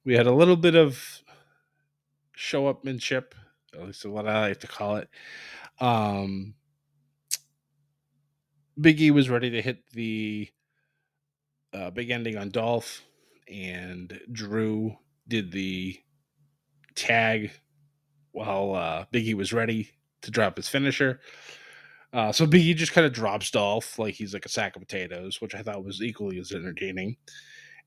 we 0.03 0.13
had 0.13 0.27
a 0.27 0.31
little 0.31 0.55
bit 0.55 0.75
of 0.75 1.23
show 2.35 2.71
upmanship, 2.71 3.31
at 3.73 3.81
least 3.81 4.05
what 4.05 4.27
I 4.27 4.49
like 4.49 4.59
to 4.59 4.67
call 4.67 4.97
it. 4.97 5.09
Um, 5.79 6.53
was 9.09 9.31
ready 9.31 9.49
to 9.49 9.63
hit 9.63 9.79
the 9.93 10.47
uh, 11.73 11.89
big 11.89 12.11
ending 12.11 12.37
on 12.37 12.51
Dolph, 12.51 13.01
and 13.51 14.19
Drew 14.31 14.95
did 15.27 15.51
the 15.51 15.99
tag 16.93 17.49
while 18.31 18.75
uh, 18.75 19.05
was 19.33 19.51
ready 19.51 19.89
to 20.25 20.31
drop 20.31 20.57
his 20.57 20.69
finisher. 20.69 21.19
Uh, 22.13 22.31
so 22.31 22.45
Big 22.45 22.61
E 22.61 22.73
just 22.73 22.93
kind 22.93 23.05
of 23.05 23.13
drops 23.13 23.51
Dolph 23.51 23.99
like 23.99 24.15
he's 24.15 24.33
like 24.33 24.45
a 24.45 24.49
sack 24.49 24.75
of 24.75 24.81
potatoes, 24.81 25.41
which 25.41 25.55
I 25.55 25.61
thought 25.61 25.83
was 25.83 26.01
equally 26.01 26.39
as 26.39 26.51
entertaining. 26.51 27.17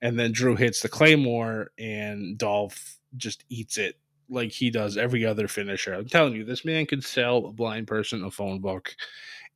And 0.02 0.18
then 0.18 0.32
Drew 0.32 0.54
hits 0.54 0.80
the 0.80 0.88
Claymore, 0.88 1.70
and 1.78 2.38
Dolph 2.38 2.98
just 3.16 3.44
eats 3.48 3.78
it 3.78 3.96
like 4.28 4.52
he 4.52 4.70
does 4.70 4.96
every 4.96 5.24
other 5.24 5.48
finisher. 5.48 5.94
I'm 5.94 6.08
telling 6.08 6.34
you, 6.34 6.44
this 6.44 6.64
man 6.64 6.86
could 6.86 7.02
sell 7.02 7.46
a 7.46 7.52
blind 7.52 7.86
person 7.86 8.22
a 8.22 8.30
phone 8.30 8.60
book 8.60 8.94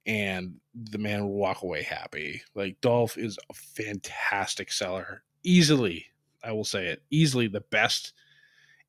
and 0.07 0.55
the 0.75 0.99
man 0.99 1.23
will 1.23 1.35
walk 1.35 1.63
away 1.63 1.83
happy. 1.83 2.43
Like 2.55 2.81
Dolph 2.81 3.19
is 3.19 3.39
a 3.51 3.55
fantastic 3.55 4.73
seller. 4.73 5.23
Easily, 5.45 6.07
I 6.43 6.53
will 6.53 6.65
say 6.65 6.87
it, 6.87 7.03
easily 7.11 7.47
the 7.49 7.61
best 7.71 8.15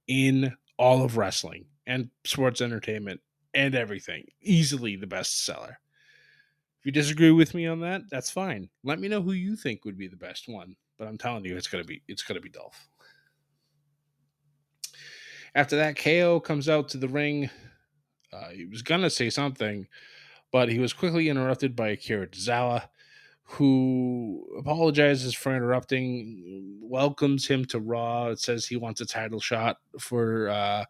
in 0.07 0.55
all 0.77 1.03
of 1.03 1.17
wrestling 1.17 1.65
and 1.85 2.09
sports 2.23 2.61
entertainment 2.61 3.21
and 3.53 3.75
everything. 3.75 4.25
Easily 4.41 4.95
the 4.95 5.07
best 5.07 5.45
seller. 5.45 5.79
If 6.79 6.85
you 6.87 6.91
disagree 6.91 7.31
with 7.31 7.53
me 7.53 7.65
on 7.65 7.79
that, 7.79 8.01
that's 8.09 8.29
fine. 8.29 8.69
Let 8.83 8.99
me 8.99 9.07
know 9.07 9.21
who 9.21 9.31
you 9.31 9.55
think 9.55 9.85
would 9.85 9.97
be 9.97 10.07
the 10.07 10.17
best 10.17 10.49
one. 10.49 10.75
But 10.97 11.07
I'm 11.07 11.17
telling 11.17 11.45
you, 11.45 11.55
it's 11.55 11.67
gonna 11.67 11.83
be 11.83 12.01
it's 12.07 12.23
gonna 12.23 12.41
be 12.41 12.49
Dolph. 12.49 12.89
After 15.55 15.75
that, 15.77 15.97
KO 15.97 16.39
comes 16.39 16.67
out 16.67 16.89
to 16.89 16.97
the 16.97 17.07
ring. 17.07 17.49
Uh, 18.31 18.49
he 18.49 18.65
was 18.65 18.81
gonna 18.81 19.09
say 19.09 19.29
something, 19.29 19.87
but 20.51 20.69
he 20.69 20.79
was 20.79 20.93
quickly 20.93 21.29
interrupted 21.29 21.75
by 21.75 21.89
Akira 21.89 22.27
Tozawa, 22.27 22.89
who 23.43 24.45
apologizes 24.57 25.33
for 25.33 25.55
interrupting, 25.55 26.79
welcomes 26.81 27.47
him 27.47 27.65
to 27.65 27.79
Raw. 27.79 28.35
Says 28.35 28.65
he 28.65 28.75
wants 28.75 28.99
a 29.01 29.05
title 29.05 29.39
shot 29.39 29.77
for 29.99 30.49
uh, 30.49 30.85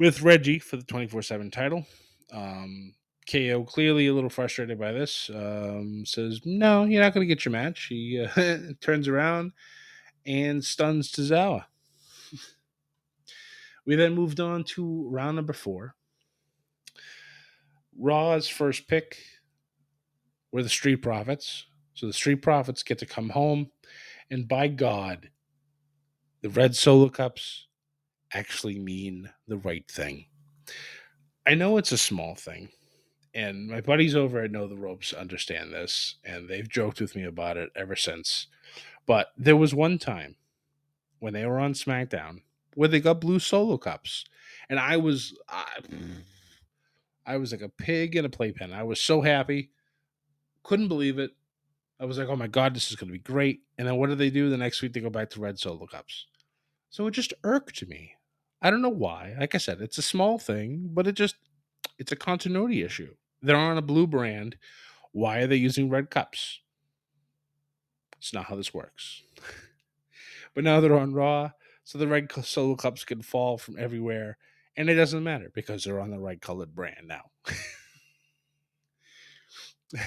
with 0.00 0.22
Reggie 0.22 0.58
for 0.58 0.78
the 0.78 0.82
24 0.82 1.22
7 1.22 1.50
title. 1.50 1.86
Um, 2.32 2.94
KO 3.30 3.62
clearly 3.64 4.08
a 4.08 4.14
little 4.14 4.30
frustrated 4.30 4.80
by 4.80 4.90
this. 4.90 5.30
Um, 5.32 6.04
says, 6.04 6.40
No, 6.44 6.84
you're 6.84 7.02
not 7.02 7.14
going 7.14 7.28
to 7.28 7.32
get 7.32 7.44
your 7.44 7.52
match. 7.52 7.86
He 7.88 8.26
uh, 8.26 8.56
turns 8.80 9.06
around 9.06 9.52
and 10.26 10.64
stuns 10.64 11.12
Tozawa. 11.12 11.66
we 13.86 13.94
then 13.94 14.14
moved 14.14 14.40
on 14.40 14.64
to 14.64 15.06
round 15.08 15.36
number 15.36 15.52
four. 15.52 15.94
Raw's 17.96 18.48
first 18.48 18.88
pick 18.88 19.18
were 20.50 20.62
the 20.62 20.68
Street 20.70 20.96
Profits. 20.96 21.66
So 21.92 22.06
the 22.06 22.12
Street 22.14 22.36
Profits 22.36 22.82
get 22.82 22.98
to 23.00 23.06
come 23.06 23.28
home. 23.28 23.70
And 24.30 24.48
by 24.48 24.68
God, 24.68 25.28
the 26.40 26.48
red 26.48 26.74
solo 26.74 27.10
cups 27.10 27.66
actually 28.32 28.78
mean 28.78 29.30
the 29.48 29.58
right 29.58 29.88
thing. 29.90 30.26
I 31.46 31.54
know 31.54 31.76
it's 31.76 31.92
a 31.92 31.98
small 31.98 32.34
thing, 32.34 32.68
and 33.34 33.68
my 33.68 33.80
buddies 33.80 34.14
over 34.14 34.40
at 34.40 34.50
Know 34.50 34.68
the 34.68 34.76
Ropes 34.76 35.12
understand 35.12 35.72
this, 35.72 36.16
and 36.24 36.48
they've 36.48 36.68
joked 36.68 37.00
with 37.00 37.16
me 37.16 37.24
about 37.24 37.56
it 37.56 37.70
ever 37.74 37.96
since. 37.96 38.46
But 39.06 39.28
there 39.36 39.56
was 39.56 39.74
one 39.74 39.98
time 39.98 40.36
when 41.18 41.32
they 41.32 41.46
were 41.46 41.58
on 41.58 41.72
SmackDown 41.72 42.42
where 42.74 42.88
they 42.88 43.00
got 43.00 43.20
blue 43.20 43.38
solo 43.38 43.78
cups, 43.78 44.24
and 44.68 44.78
I 44.78 44.96
was 44.96 45.36
I, 45.48 45.64
I 47.26 47.36
was 47.36 47.52
like 47.52 47.62
a 47.62 47.68
pig 47.68 48.16
in 48.16 48.24
a 48.24 48.30
playpen. 48.30 48.72
I 48.72 48.82
was 48.82 49.00
so 49.00 49.20
happy, 49.22 49.70
couldn't 50.62 50.88
believe 50.88 51.18
it. 51.18 51.32
I 51.98 52.06
was 52.06 52.18
like, 52.18 52.28
oh 52.28 52.36
my 52.36 52.46
god, 52.46 52.74
this 52.74 52.90
is 52.90 52.96
going 52.96 53.08
to 53.08 53.12
be 53.12 53.18
great. 53.18 53.60
And 53.76 53.86
then 53.86 53.96
what 53.96 54.08
do 54.08 54.14
they 54.14 54.30
do 54.30 54.48
the 54.48 54.56
next 54.56 54.80
week? 54.80 54.94
They 54.94 55.00
go 55.00 55.10
back 55.10 55.30
to 55.30 55.40
red 55.40 55.58
solo 55.58 55.86
cups. 55.86 56.26
So 56.88 57.06
it 57.06 57.10
just 57.10 57.34
irked 57.44 57.86
me. 57.86 58.14
I 58.62 58.70
don't 58.70 58.82
know 58.82 58.88
why. 58.88 59.34
Like 59.38 59.54
I 59.54 59.58
said, 59.58 59.80
it's 59.80 59.98
a 59.98 60.02
small 60.02 60.38
thing, 60.38 60.90
but 60.92 61.06
it 61.06 61.12
just 61.12 61.36
it's 61.98 62.12
a 62.12 62.16
continuity 62.16 62.82
issue. 62.82 63.14
They're 63.42 63.56
on 63.56 63.78
a 63.78 63.82
blue 63.82 64.06
brand. 64.06 64.56
Why 65.12 65.38
are 65.38 65.46
they 65.46 65.56
using 65.56 65.88
red 65.88 66.10
cups? 66.10 66.60
It's 68.18 68.34
not 68.34 68.44
how 68.46 68.56
this 68.56 68.74
works. 68.74 69.22
but 70.54 70.64
now 70.64 70.80
they're 70.80 70.98
on 70.98 71.14
Raw, 71.14 71.52
so 71.84 71.98
the 71.98 72.06
red 72.06 72.30
solo 72.44 72.76
cups 72.76 73.04
can 73.04 73.22
fall 73.22 73.56
from 73.56 73.78
everywhere, 73.78 74.36
and 74.76 74.90
it 74.90 74.94
doesn't 74.94 75.24
matter 75.24 75.50
because 75.54 75.84
they're 75.84 76.00
on 76.00 76.10
the 76.10 76.18
right 76.18 76.40
colored 76.40 76.74
brand 76.74 77.08
now. 77.08 77.30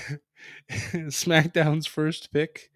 SmackDown's 0.71 1.87
first 1.87 2.31
pick 2.31 2.69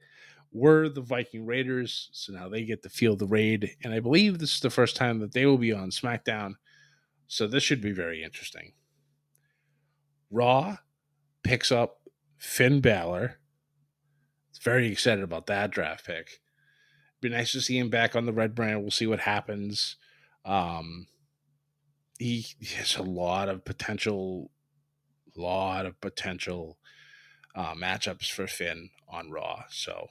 were 0.51 0.89
the 0.89 1.01
Viking 1.01 1.45
Raiders. 1.45 2.09
So 2.11 2.33
now 2.33 2.49
they 2.49 2.63
get 2.63 2.83
to 2.83 2.89
feel 2.89 3.15
the 3.15 3.27
raid. 3.27 3.75
And 3.83 3.93
I 3.93 3.99
believe 3.99 4.39
this 4.39 4.55
is 4.55 4.59
the 4.59 4.69
first 4.69 4.95
time 4.95 5.19
that 5.19 5.33
they 5.33 5.45
will 5.45 5.57
be 5.57 5.73
on 5.73 5.91
SmackDown. 5.91 6.53
So 7.27 7.47
this 7.47 7.63
should 7.63 7.81
be 7.81 7.91
very 7.91 8.23
interesting. 8.23 8.73
Raw 10.31 10.77
picks 11.43 11.71
up 11.71 12.01
Finn 12.37 12.81
Balor. 12.81 13.39
Very 14.61 14.87
excited 14.87 15.23
about 15.23 15.47
that 15.47 15.71
draft 15.71 16.05
pick. 16.05 16.39
Be 17.21 17.29
nice 17.29 17.51
to 17.51 17.61
see 17.61 17.77
him 17.77 17.89
back 17.89 18.15
on 18.15 18.25
the 18.25 18.33
red 18.33 18.55
brand. 18.55 18.81
We'll 18.81 18.91
see 18.91 19.07
what 19.07 19.19
happens. 19.19 19.95
Um, 20.45 21.07
he, 22.19 22.45
he 22.59 22.75
has 22.75 22.95
a 22.97 23.03
lot 23.03 23.49
of 23.49 23.65
potential, 23.65 24.51
lot 25.35 25.85
of 25.85 25.99
potential 26.01 26.77
uh, 27.55 27.73
matchups 27.73 28.31
for 28.31 28.47
Finn 28.47 28.89
on 29.09 29.31
Raw. 29.31 29.63
So 29.69 30.07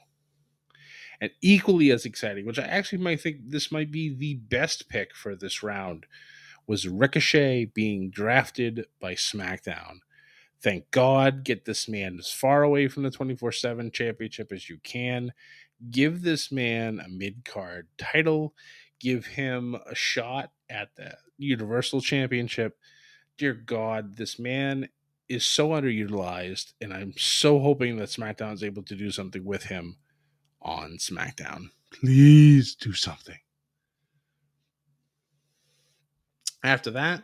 and 1.19 1.31
equally 1.41 1.91
as 1.91 2.05
exciting, 2.05 2.45
which 2.45 2.59
I 2.59 2.65
actually 2.65 2.99
might 2.99 3.21
think 3.21 3.37
this 3.49 3.71
might 3.71 3.91
be 3.91 4.13
the 4.13 4.35
best 4.35 4.89
pick 4.89 5.15
for 5.15 5.35
this 5.35 5.63
round, 5.63 6.05
was 6.67 6.87
Ricochet 6.87 7.65
being 7.65 8.09
drafted 8.09 8.85
by 8.99 9.15
SmackDown. 9.15 9.99
Thank 10.59 10.91
God, 10.91 11.43
get 11.43 11.65
this 11.65 11.87
man 11.87 12.17
as 12.19 12.31
far 12.31 12.63
away 12.63 12.87
from 12.87 13.03
the 13.03 13.11
24 13.11 13.51
7 13.51 13.91
championship 13.91 14.51
as 14.51 14.69
you 14.69 14.77
can. 14.83 15.33
Give 15.91 16.21
this 16.21 16.51
man 16.51 16.99
a 16.99 17.07
mid 17.09 17.45
card 17.45 17.87
title. 17.97 18.53
Give 18.99 19.25
him 19.25 19.75
a 19.85 19.93
shot 19.93 20.51
at 20.69 20.95
the 20.95 21.15
Universal 21.37 22.01
Championship. 22.01 22.77
Dear 23.37 23.53
God, 23.53 24.17
this 24.17 24.39
man 24.39 24.89
is 25.29 25.45
so 25.45 25.69
underutilized, 25.69 26.73
and 26.81 26.91
I'm 26.91 27.13
so 27.15 27.59
hoping 27.59 27.97
that 27.97 28.09
SmackDown 28.09 28.53
is 28.53 28.63
able 28.63 28.81
to 28.83 28.95
do 28.95 29.11
something 29.11 29.45
with 29.45 29.65
him 29.65 29.97
on 30.61 30.97
SmackDown. 30.97 31.69
Please 31.91 32.75
do 32.75 32.93
something. 32.93 33.37
After 36.63 36.91
that, 36.91 37.23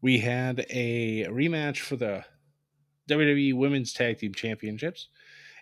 we 0.00 0.18
had 0.18 0.66
a 0.70 1.26
rematch 1.28 1.78
for 1.78 1.96
the 1.96 2.24
WWE 3.08 3.54
Women's 3.56 3.92
Tag 3.92 4.18
Team 4.18 4.32
Championships 4.34 5.08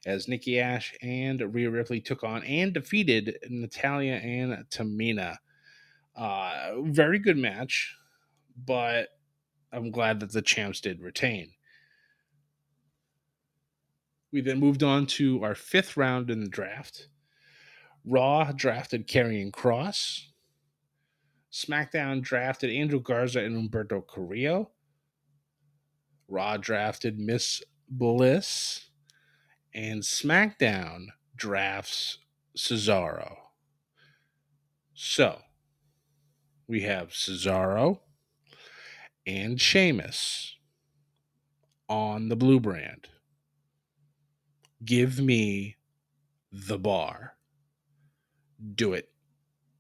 as 0.07 0.29
Nikki 0.29 0.61
Ash 0.61 0.95
and 1.03 1.55
Rhea 1.55 1.71
Ripley 1.71 2.01
took 2.01 2.25
on 2.25 2.43
and 2.45 2.73
defeated 2.73 3.39
Natalya 3.49 4.15
and 4.15 4.65
Tamina. 4.71 5.37
Uh, 6.17 6.81
very 6.83 7.19
good 7.19 7.37
match, 7.37 7.95
but 8.67 9.09
I'm 9.73 9.91
glad 9.91 10.21
that 10.21 10.33
the 10.33 10.43
champs 10.43 10.81
did 10.81 11.01
retain. 11.01 11.51
We 14.33 14.41
then 14.41 14.61
moved 14.61 14.83
on 14.83 15.07
to 15.07 15.43
our 15.43 15.55
fifth 15.55 15.97
round 15.97 16.31
in 16.31 16.41
the 16.41 16.49
draft. 16.49 17.09
Raw 18.05 18.53
drafted 18.53 19.09
Karrion 19.09 19.51
Kross. 19.51 20.27
SmackDown 21.53 22.23
drafted 22.23 22.71
Angel 22.71 23.01
Garza 23.01 23.41
and 23.41 23.57
Humberto 23.57 24.07
Carrillo. 24.07 24.71
Raw 26.29 26.57
drafted 26.57 27.19
Miss 27.19 27.63
Bliss. 27.89 28.89
And 29.75 30.03
SmackDown 30.03 31.07
drafts 31.37 32.19
Cesaro. 32.57 33.37
So 34.95 35.41
we 36.69 36.83
have 36.83 37.09
Cesaro 37.11 38.01
and 39.27 39.61
Sheamus 39.61 40.57
on 41.89 42.29
the 42.29 42.37
blue 42.37 42.61
brand 42.61 43.09
give 44.85 45.21
me 45.21 45.77
the 46.53 46.79
bar. 46.79 47.35
Do 48.75 48.93
it, 48.93 49.11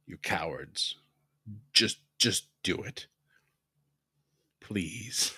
you 0.06 0.16
cowards. 0.16 0.96
Just 1.72 1.98
just 2.18 2.48
do 2.62 2.82
it. 2.82 3.06
Please. 4.60 5.34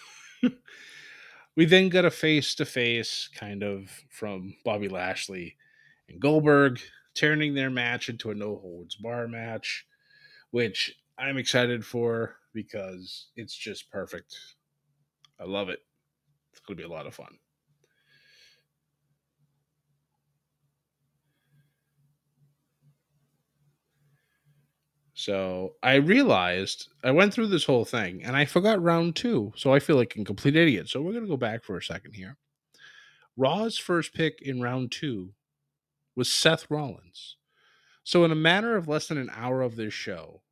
we 1.57 1.64
then 1.64 1.88
got 1.88 2.05
a 2.05 2.11
face 2.11 2.55
to 2.57 2.64
face 2.64 3.29
kind 3.35 3.62
of 3.62 3.90
from 4.11 4.55
Bobby 4.64 4.88
Lashley 4.88 5.57
and 6.09 6.20
Goldberg, 6.20 6.81
turning 7.14 7.55
their 7.55 7.70
match 7.70 8.09
into 8.09 8.31
a 8.31 8.35
no 8.35 8.57
holds 8.57 8.96
bar 8.96 9.29
match, 9.29 9.87
which 10.51 10.94
I'm 11.18 11.38
excited 11.38 11.85
for 11.85 12.37
because 12.53 13.29
it's 13.37 13.55
just 13.55 13.90
perfect. 13.90 14.37
I 15.40 15.44
love 15.44 15.68
it. 15.68 15.81
It's 16.53 16.61
going 16.61 16.77
to 16.77 16.83
be 16.83 16.87
a 16.87 16.92
lot 16.92 17.07
of 17.07 17.14
fun. 17.14 17.38
So 25.22 25.76
I 25.85 25.94
realized 25.94 26.88
I 27.04 27.12
went 27.12 27.32
through 27.32 27.46
this 27.46 27.66
whole 27.66 27.85
thing 27.85 28.24
and 28.24 28.37
I 28.37 28.44
forgot 28.44 28.82
round 28.82 29.14
two. 29.14 29.52
So 29.54 29.72
I 29.72 29.78
feel 29.78 29.94
like 29.94 30.16
a 30.16 30.24
complete 30.24 30.56
idiot. 30.56 30.88
So 30.88 31.00
we're 31.00 31.12
going 31.12 31.22
to 31.22 31.30
go 31.30 31.37
back 31.37 31.62
for 31.62 31.76
a 31.76 31.82
second 31.82 32.14
here. 32.14 32.38
Raw's 33.37 33.78
first 33.78 34.14
pick 34.14 34.42
in 34.42 34.61
round 34.61 34.90
two 34.90 35.35
was 36.16 36.28
Seth 36.28 36.68
Rollins. 36.68 37.37
So, 38.02 38.24
in 38.24 38.32
a 38.32 38.35
matter 38.35 38.74
of 38.76 38.88
less 38.88 39.06
than 39.06 39.16
an 39.16 39.30
hour 39.32 39.62
of 39.62 39.76
this 39.76 39.94
show, 39.94 40.42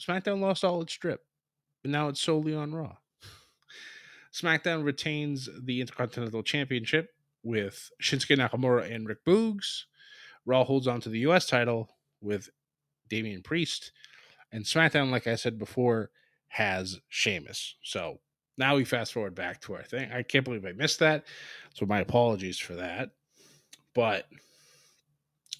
SmackDown 0.00 0.40
lost 0.40 0.62
all 0.62 0.80
its 0.80 0.92
strip, 0.92 1.22
and 1.82 1.92
now 1.92 2.06
it's 2.06 2.20
solely 2.20 2.54
on 2.54 2.72
Raw. 2.72 2.98
SmackDown 4.32 4.84
retains 4.84 5.48
the 5.60 5.80
Intercontinental 5.80 6.44
Championship 6.44 7.10
with 7.42 7.90
Shinsuke 8.00 8.38
Nakamura 8.38 8.88
and 8.88 9.08
Rick 9.08 9.24
Boogs. 9.24 9.82
Raw 10.46 10.62
holds 10.62 10.86
on 10.86 11.00
to 11.00 11.08
the 11.08 11.18
U.S. 11.20 11.46
title 11.46 11.88
with 12.20 12.50
Damian 13.14 13.42
Priest. 13.42 13.92
And 14.50 14.64
SmackDown, 14.64 15.10
like 15.10 15.26
I 15.26 15.36
said 15.36 15.58
before, 15.58 16.10
has 16.48 16.98
Sheamus. 17.08 17.76
So 17.82 18.18
now 18.58 18.74
we 18.76 18.84
fast 18.84 19.12
forward 19.12 19.34
back 19.34 19.60
to 19.62 19.74
our 19.74 19.84
thing. 19.84 20.10
I 20.12 20.22
can't 20.22 20.44
believe 20.44 20.64
I 20.64 20.72
missed 20.72 20.98
that. 20.98 21.24
So 21.74 21.86
my 21.86 22.00
apologies 22.00 22.58
for 22.58 22.74
that. 22.74 23.10
But 23.94 24.26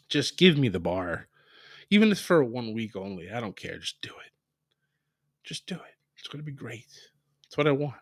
just 0.09 0.37
give 0.37 0.59
me 0.59 0.69
the 0.69 0.81
bar. 0.81 1.29
Even 1.91 2.11
if 2.11 2.19
for 2.19 2.43
one 2.43 2.73
week 2.73 2.97
only. 2.97 3.31
I 3.31 3.39
don't 3.39 3.57
care. 3.57 3.79
Just 3.79 4.01
do 4.03 4.11
it. 4.11 4.33
Just 5.45 5.67
do 5.67 5.77
it. 5.77 5.95
It's 6.17 6.27
going 6.27 6.43
to 6.43 6.51
be 6.51 6.57
great. 6.57 6.87
That's 7.45 7.57
what 7.57 7.69
I 7.69 7.73
want. 7.73 7.95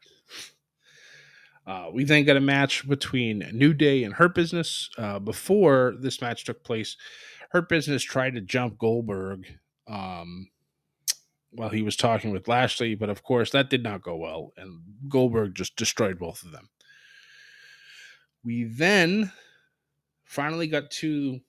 Uh, 1.67 1.89
we 1.93 2.05
then 2.05 2.25
got 2.25 2.37
a 2.37 2.41
match 2.41 2.89
between 2.89 3.49
New 3.53 3.73
Day 3.73 4.05
and 4.05 4.15
Hurt 4.15 4.35
Business. 4.35 4.91
Uh, 4.99 5.19
before 5.19 5.95
this 6.01 6.21
match 6.21 6.45
took 6.45 6.65
place, 6.65 6.97
Hurt 7.53 7.69
Business 7.69 8.03
tried 8.03 8.35
to 8.35 8.41
jump 8.41 8.79
Goldberg 8.79 9.47
um, 9.87 10.49
while 11.51 11.69
he 11.69 11.83
was 11.83 11.97
talking 11.97 12.31
with 12.31 12.49
Lashley, 12.49 12.95
but 12.95 13.11
of 13.11 13.23
course 13.23 13.51
that 13.51 13.69
did 13.69 13.83
not 13.83 14.01
go 14.01 14.17
well, 14.17 14.55
and 14.57 14.81
Goldberg 15.07 15.55
just 15.55 15.77
destroyed 15.77 16.19
both 16.19 16.43
of 16.43 16.51
them. 16.51 16.71
We 18.43 18.65
then 18.65 19.33
finally 20.25 20.67
got 20.67 20.91
to 20.93 21.41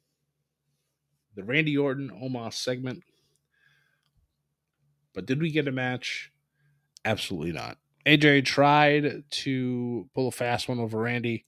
the 1.36 1.44
Randy 1.46 1.78
Orton 1.78 2.10
Omos 2.10 2.56
segment. 2.56 3.04
But 5.14 5.26
did 5.26 5.42
we 5.42 5.52
get 5.52 5.70
a 5.70 5.72
match? 5.72 6.34
Absolutely 7.06 7.54
not. 7.54 7.78
AJ 8.06 8.44
tried 8.44 9.24
to 9.30 10.10
pull 10.14 10.28
a 10.28 10.32
fast 10.32 10.68
one 10.68 10.80
over 10.80 11.00
Randy. 11.00 11.46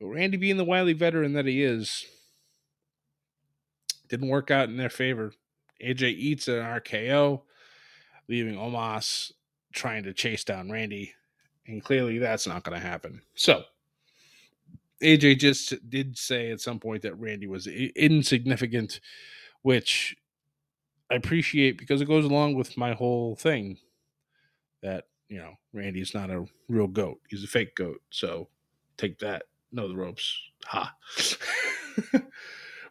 Randy, 0.00 0.36
being 0.38 0.56
the 0.56 0.64
wily 0.64 0.92
veteran 0.92 1.34
that 1.34 1.46
he 1.46 1.62
is, 1.62 2.04
didn't 4.08 4.28
work 4.28 4.50
out 4.50 4.68
in 4.68 4.76
their 4.76 4.90
favor. 4.90 5.32
AJ 5.82 6.14
eats 6.14 6.48
an 6.48 6.54
RKO, 6.54 7.42
leaving 8.28 8.54
Omos 8.54 9.32
trying 9.72 10.04
to 10.04 10.12
chase 10.12 10.44
down 10.44 10.70
Randy. 10.70 11.12
And 11.66 11.82
clearly 11.82 12.18
that's 12.18 12.46
not 12.46 12.62
going 12.64 12.80
to 12.80 12.86
happen. 12.86 13.22
So 13.34 13.64
AJ 15.02 15.38
just 15.38 15.74
did 15.90 16.16
say 16.16 16.50
at 16.50 16.60
some 16.60 16.78
point 16.78 17.02
that 17.02 17.18
Randy 17.18 17.46
was 17.46 17.66
insignificant, 17.66 19.00
which 19.62 20.16
I 21.10 21.14
appreciate 21.14 21.78
because 21.78 22.00
it 22.00 22.08
goes 22.08 22.24
along 22.24 22.54
with 22.54 22.76
my 22.76 22.94
whole 22.94 23.36
thing 23.36 23.78
that, 24.82 25.04
you 25.28 25.38
know, 25.38 25.54
Randy's 25.72 26.14
not 26.14 26.30
a 26.30 26.46
real 26.68 26.86
goat. 26.86 27.20
He's 27.28 27.44
a 27.44 27.48
fake 27.48 27.74
goat. 27.74 28.00
So 28.10 28.48
take 28.96 29.18
that. 29.18 29.44
Know 29.72 29.88
the 29.88 29.96
ropes. 29.96 30.40
Ha. 30.66 30.94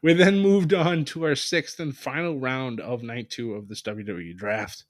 we 0.05 0.13
then 0.13 0.37
moved 0.37 0.71
on 0.71 1.03
to 1.03 1.25
our 1.25 1.33
sixth 1.33 1.79
and 1.79 1.97
final 1.97 2.37
round 2.37 2.79
of 2.79 3.01
night 3.01 3.31
two 3.31 3.55
of 3.55 3.67
this 3.67 3.81
WWE 3.81 4.37
draft. 4.37 4.83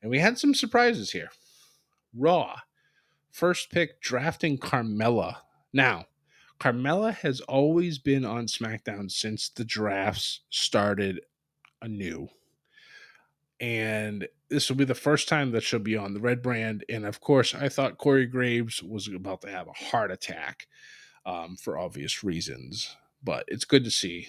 And 0.00 0.10
we 0.10 0.18
had 0.18 0.38
some 0.38 0.54
surprises 0.54 1.10
here. 1.10 1.28
Raw, 2.16 2.60
first 3.30 3.70
pick 3.70 4.00
drafting 4.00 4.56
Carmella. 4.56 5.40
Now, 5.74 6.06
Carmella 6.58 7.14
has 7.16 7.42
always 7.42 7.98
been 7.98 8.24
on 8.24 8.46
SmackDown 8.46 9.10
since 9.10 9.50
the 9.50 9.62
drafts 9.62 10.40
started 10.48 11.20
anew. 11.82 12.28
And 13.60 14.26
this 14.48 14.70
will 14.70 14.76
be 14.76 14.86
the 14.86 14.94
first 14.94 15.28
time 15.28 15.50
that 15.50 15.64
she'll 15.64 15.80
be 15.80 15.98
on 15.98 16.14
the 16.14 16.20
red 16.20 16.40
brand. 16.40 16.82
And 16.88 17.04
of 17.04 17.20
course, 17.20 17.54
I 17.54 17.68
thought 17.68 17.98
Corey 17.98 18.24
Graves 18.24 18.82
was 18.82 19.06
about 19.06 19.42
to 19.42 19.50
have 19.50 19.68
a 19.68 19.72
heart 19.90 20.10
attack 20.10 20.66
um, 21.26 21.58
for 21.58 21.76
obvious 21.76 22.24
reasons. 22.24 22.96
But 23.22 23.44
it's 23.48 23.66
good 23.66 23.84
to 23.84 23.90
see 23.90 24.28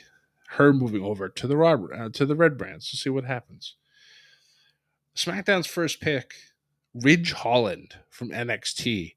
her 0.51 0.71
moving 0.73 1.03
over 1.03 1.27
to 1.29 1.47
the 1.47 1.57
uh, 1.60 2.10
to 2.10 2.25
the 2.25 2.36
red 2.36 2.57
brands 2.57 2.89
to 2.89 2.97
see 2.97 3.10
what 3.10 3.25
happens. 3.25 3.75
SmackDown's 5.15 5.67
first 5.67 5.99
pick, 5.99 6.33
Ridge 6.93 7.33
Holland 7.33 7.95
from 8.10 8.29
NXT. 8.29 9.15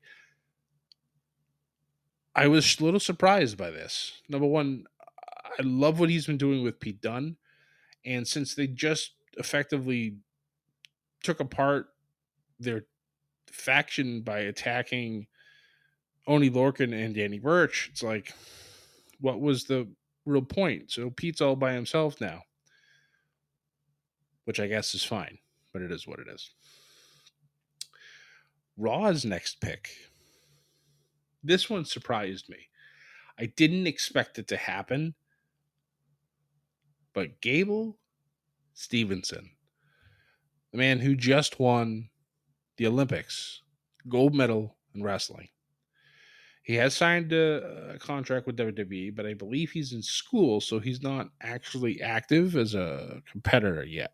I 2.34 2.48
was 2.48 2.78
a 2.80 2.84
little 2.84 3.00
surprised 3.00 3.56
by 3.56 3.70
this. 3.70 4.22
Number 4.28 4.46
one, 4.46 4.84
I 5.04 5.62
love 5.62 6.00
what 6.00 6.10
he's 6.10 6.26
been 6.26 6.38
doing 6.38 6.62
with 6.64 6.80
Pete 6.80 7.00
Dunne. 7.00 7.36
And 8.04 8.26
since 8.26 8.54
they 8.54 8.66
just 8.66 9.12
effectively 9.36 10.16
took 11.22 11.40
apart 11.40 11.88
their 12.58 12.86
faction 13.46 14.22
by 14.22 14.40
attacking 14.40 15.26
Oney 16.26 16.50
Lorcan 16.50 16.94
and 16.94 17.14
Danny 17.14 17.38
Burch, 17.38 17.90
it's 17.92 18.02
like, 18.02 18.32
what 19.20 19.40
was 19.40 19.64
the 19.64 19.86
real 20.24 20.42
point? 20.42 20.90
So 20.90 21.10
Pete's 21.10 21.40
all 21.40 21.56
by 21.56 21.72
himself 21.72 22.20
now, 22.20 22.42
which 24.44 24.60
I 24.60 24.66
guess 24.66 24.94
is 24.94 25.04
fine, 25.04 25.38
but 25.72 25.82
it 25.82 25.90
is 25.90 26.06
what 26.06 26.18
it 26.18 26.28
is. 26.28 26.50
Raw's 28.76 29.24
next 29.24 29.60
pick 29.60 29.90
this 31.42 31.70
one 31.70 31.84
surprised 31.84 32.48
me. 32.48 32.68
I 33.38 33.46
didn't 33.46 33.86
expect 33.86 34.38
it 34.38 34.48
to 34.48 34.56
happen. 34.56 35.14
But 37.12 37.40
Gable 37.40 37.98
Stevenson, 38.74 39.50
the 40.70 40.78
man 40.78 41.00
who 41.00 41.16
just 41.16 41.58
won 41.58 42.08
the 42.76 42.86
Olympics, 42.86 43.62
gold 44.08 44.34
medal 44.34 44.76
in 44.94 45.02
wrestling. 45.02 45.48
He 46.70 46.76
has 46.76 46.96
signed 46.96 47.32
a, 47.32 47.94
a, 47.94 47.98
contract 47.98 48.46
with 48.46 48.56
WWE, 48.56 49.16
but 49.16 49.26
I 49.26 49.34
believe 49.34 49.72
he's 49.72 49.92
in 49.92 50.02
school, 50.02 50.60
so 50.60 50.78
he's 50.78 51.02
not 51.02 51.28
actually 51.40 52.00
active 52.00 52.54
as 52.54 52.76
a 52.76 53.20
competitor 53.28 53.82
yet. 53.82 54.12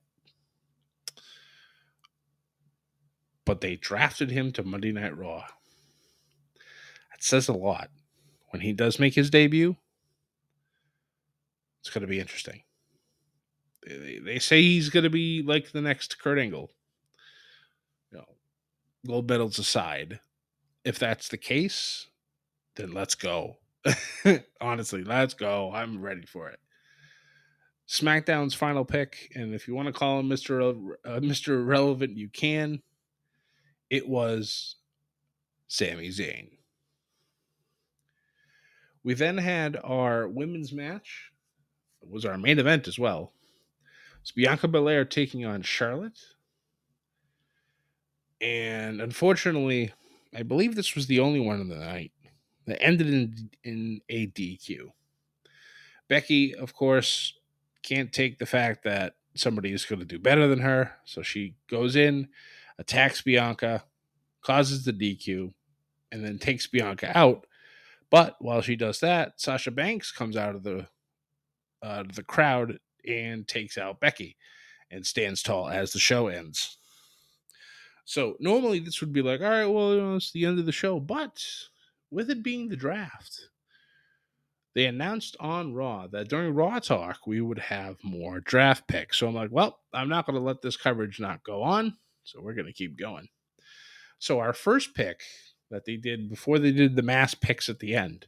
But 3.45 3.61
they 3.61 3.77
drafted 3.77 4.31
him 4.31 4.53
to 4.53 4.63
Monday 4.63 4.91
Night 4.91 5.19
Raw. 5.19 5.45
That 7.11 7.23
says 7.23 7.49
a 7.49 7.53
lot. 7.53 7.91
When 8.49 8.63
he 8.63 8.73
does 8.73 8.99
make 8.99 9.15
his 9.15 9.29
debut, 9.29 9.77
it's 11.81 11.91
going 11.91 12.01
to 12.01 12.09
be 12.09 12.21
interesting. 12.21 12.63
They, 13.87 14.19
they 14.25 14.39
say 14.39 14.63
he's 14.63 14.89
going 14.89 15.05
to 15.05 15.11
be 15.11 15.43
like 15.43 15.73
the 15.73 15.83
next 15.83 16.19
Kurt 16.19 16.39
Angle. 16.39 16.71
You 18.11 18.17
know, 18.17 18.25
gold 19.07 19.29
medals 19.29 19.59
aside, 19.59 20.21
if 20.87 20.99
that's 20.99 21.29
the 21.29 21.37
case, 21.37 22.07
then 22.77 22.93
let's 22.93 23.15
go. 23.15 23.57
Honestly, 24.61 25.03
let's 25.03 25.35
go. 25.35 25.73
I'm 25.73 26.01
ready 26.01 26.27
for 26.27 26.49
it. 26.49 26.59
SmackDown's 27.89 28.55
final 28.55 28.85
pick, 28.85 29.33
and 29.35 29.55
if 29.55 29.69
you 29.69 29.75
want 29.75 29.87
to 29.87 29.93
call 29.93 30.21
him 30.21 30.29
Mr. 30.29 30.95
Uh, 31.05 31.21
Mr. 31.21 31.65
Relevant, 31.67 32.17
you 32.17 32.29
can. 32.29 32.83
It 33.91 34.09
was 34.09 34.77
Sami 35.69 36.09
Zayn. 36.09 36.49
We 39.05 39.15
then 39.15 39.39
had 39.39 39.79
our 39.85 40.27
women's 40.27 40.73
match. 40.73 41.31
It 42.03 42.11
was 42.11 42.25
our 42.25 42.37
main 42.37 42.59
event 42.59 42.89
as 42.89 42.99
well. 42.99 43.33
It's 44.21 44.33
Bianca 44.33 44.67
Belair 44.67 45.05
taking 45.05 45.45
on 45.45 45.63
Charlotte. 45.63 46.19
And 48.41 49.01
unfortunately, 49.01 49.93
I 50.35 50.43
believe 50.43 50.75
this 50.75 50.97
was 50.97 51.07
the 51.07 51.21
only 51.21 51.39
one 51.39 51.61
of 51.61 51.69
the 51.69 51.77
night 51.77 52.11
that 52.67 52.83
ended 52.83 53.09
in 53.09 53.51
in 53.65 54.01
a 54.09 54.27
DQ. 54.29 54.93
Becky, 56.09 56.55
of 56.55 56.75
course, 56.75 57.35
can't 57.83 58.13
take 58.13 58.39
the 58.39 58.47
fact 58.47 58.85
that 58.85 59.17
somebody 59.35 59.73
is 59.73 59.85
going 59.85 59.99
to 59.99 60.05
do 60.05 60.19
better 60.19 60.47
than 60.47 60.61
her, 60.61 60.93
so 61.05 61.23
she 61.23 61.55
goes 61.69 61.97
in, 61.97 62.29
attacks 62.79 63.23
Bianca, 63.23 63.85
causes 64.43 64.85
the 64.85 64.93
DQ, 64.93 65.53
and 66.13 66.25
then 66.25 66.39
takes 66.39 66.67
Bianca 66.67 67.17
out 67.17 67.47
but 68.11 68.37
while 68.39 68.61
she 68.61 68.77
does 68.77 69.01
that, 69.01 69.41
Sasha 69.41 69.71
Banks 69.71 70.13
comes 70.13 70.37
out 70.37 70.55
of 70.55 70.63
the 70.63 70.87
uh, 71.83 72.05
the 72.15 72.23
crowd 72.23 72.79
and 73.07 73.47
takes 73.47 73.77
out 73.77 74.01
Becky 74.01 74.37
and 74.91 75.07
stands 75.07 75.43
tall 75.43 75.69
as 75.69 75.93
the 75.93 75.99
show 75.99 76.29
ends. 76.29 76.79
So 78.05 78.37
normally 78.41 78.79
this 78.79 79.01
would 79.01 79.13
be 79.13 79.23
like, 79.23 79.41
all 79.41 79.51
right, 79.51 79.67
well, 79.67 79.95
you 79.95 80.01
know, 80.01 80.17
it's 80.17 80.33
the 80.33 80.47
end 80.47 80.59
of 80.59 80.67
the 80.67 80.73
show. 80.73 81.01
But 81.01 81.45
with 82.11 82.31
it 82.31 82.43
being 82.43 82.69
the 82.69 82.77
draft, 82.77 83.49
they 84.75 84.87
announced 84.87 85.37
on 85.41 85.73
Raw 85.73 86.07
that 86.09 86.29
during 86.29 86.55
Raw 86.55 86.79
Talk, 86.79 87.27
we 87.27 87.41
would 87.41 87.59
have 87.59 87.97
more 88.03 88.41
draft 88.41 88.87
picks. 88.87 89.19
So 89.19 89.27
I'm 89.27 89.35
like, 89.35 89.51
well, 89.51 89.81
I'm 89.93 90.09
not 90.09 90.27
going 90.27 90.37
to 90.37 90.45
let 90.45 90.61
this 90.61 90.77
coverage 90.77 91.19
not 91.19 91.43
go 91.45 91.63
on. 91.63 91.97
So 92.25 92.41
we're 92.43 92.55
going 92.55 92.67
to 92.67 92.73
keep 92.73 92.99
going. 92.99 93.29
So 94.19 94.39
our 94.39 94.53
first 94.53 94.95
pick 94.95 95.21
that 95.71 95.85
they 95.85 95.97
did 95.97 96.29
before 96.29 96.59
they 96.59 96.73
did 96.73 96.95
the 96.95 97.03
mass 97.03 97.35
picks 97.35 97.69
at 97.69 97.79
the 97.79 97.95
end 97.95 98.27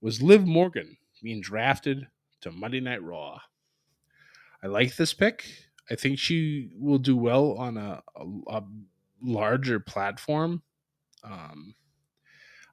was 0.00 0.22
Liv 0.22 0.46
Morgan 0.46 0.96
being 1.22 1.40
drafted 1.40 2.06
to 2.42 2.50
Monday 2.50 2.80
Night 2.80 3.02
Raw. 3.02 3.40
I 4.62 4.68
like 4.68 4.96
this 4.96 5.12
pick. 5.12 5.44
I 5.90 5.94
think 5.94 6.18
she 6.18 6.70
will 6.78 6.98
do 6.98 7.16
well 7.16 7.52
on 7.52 7.76
a, 7.76 8.02
a, 8.16 8.24
a 8.48 8.64
larger 9.22 9.80
platform. 9.80 10.62
Um, 11.24 11.74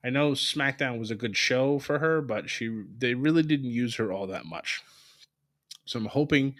I 0.06 0.12
know 0.12 0.32
SmackDown 0.32 1.00
was 1.00 1.10
a 1.10 1.16
good 1.16 1.36
show 1.36 1.80
for 1.80 1.98
her, 1.98 2.22
but 2.22 2.48
she 2.48 2.84
they 2.98 3.16
really 3.16 3.42
didn't 3.42 3.72
use 3.72 3.96
her 3.96 4.12
all 4.12 4.28
that 4.28 4.46
much. 4.46 4.84
So 5.86 5.98
I'm 5.98 6.06
hoping, 6.06 6.56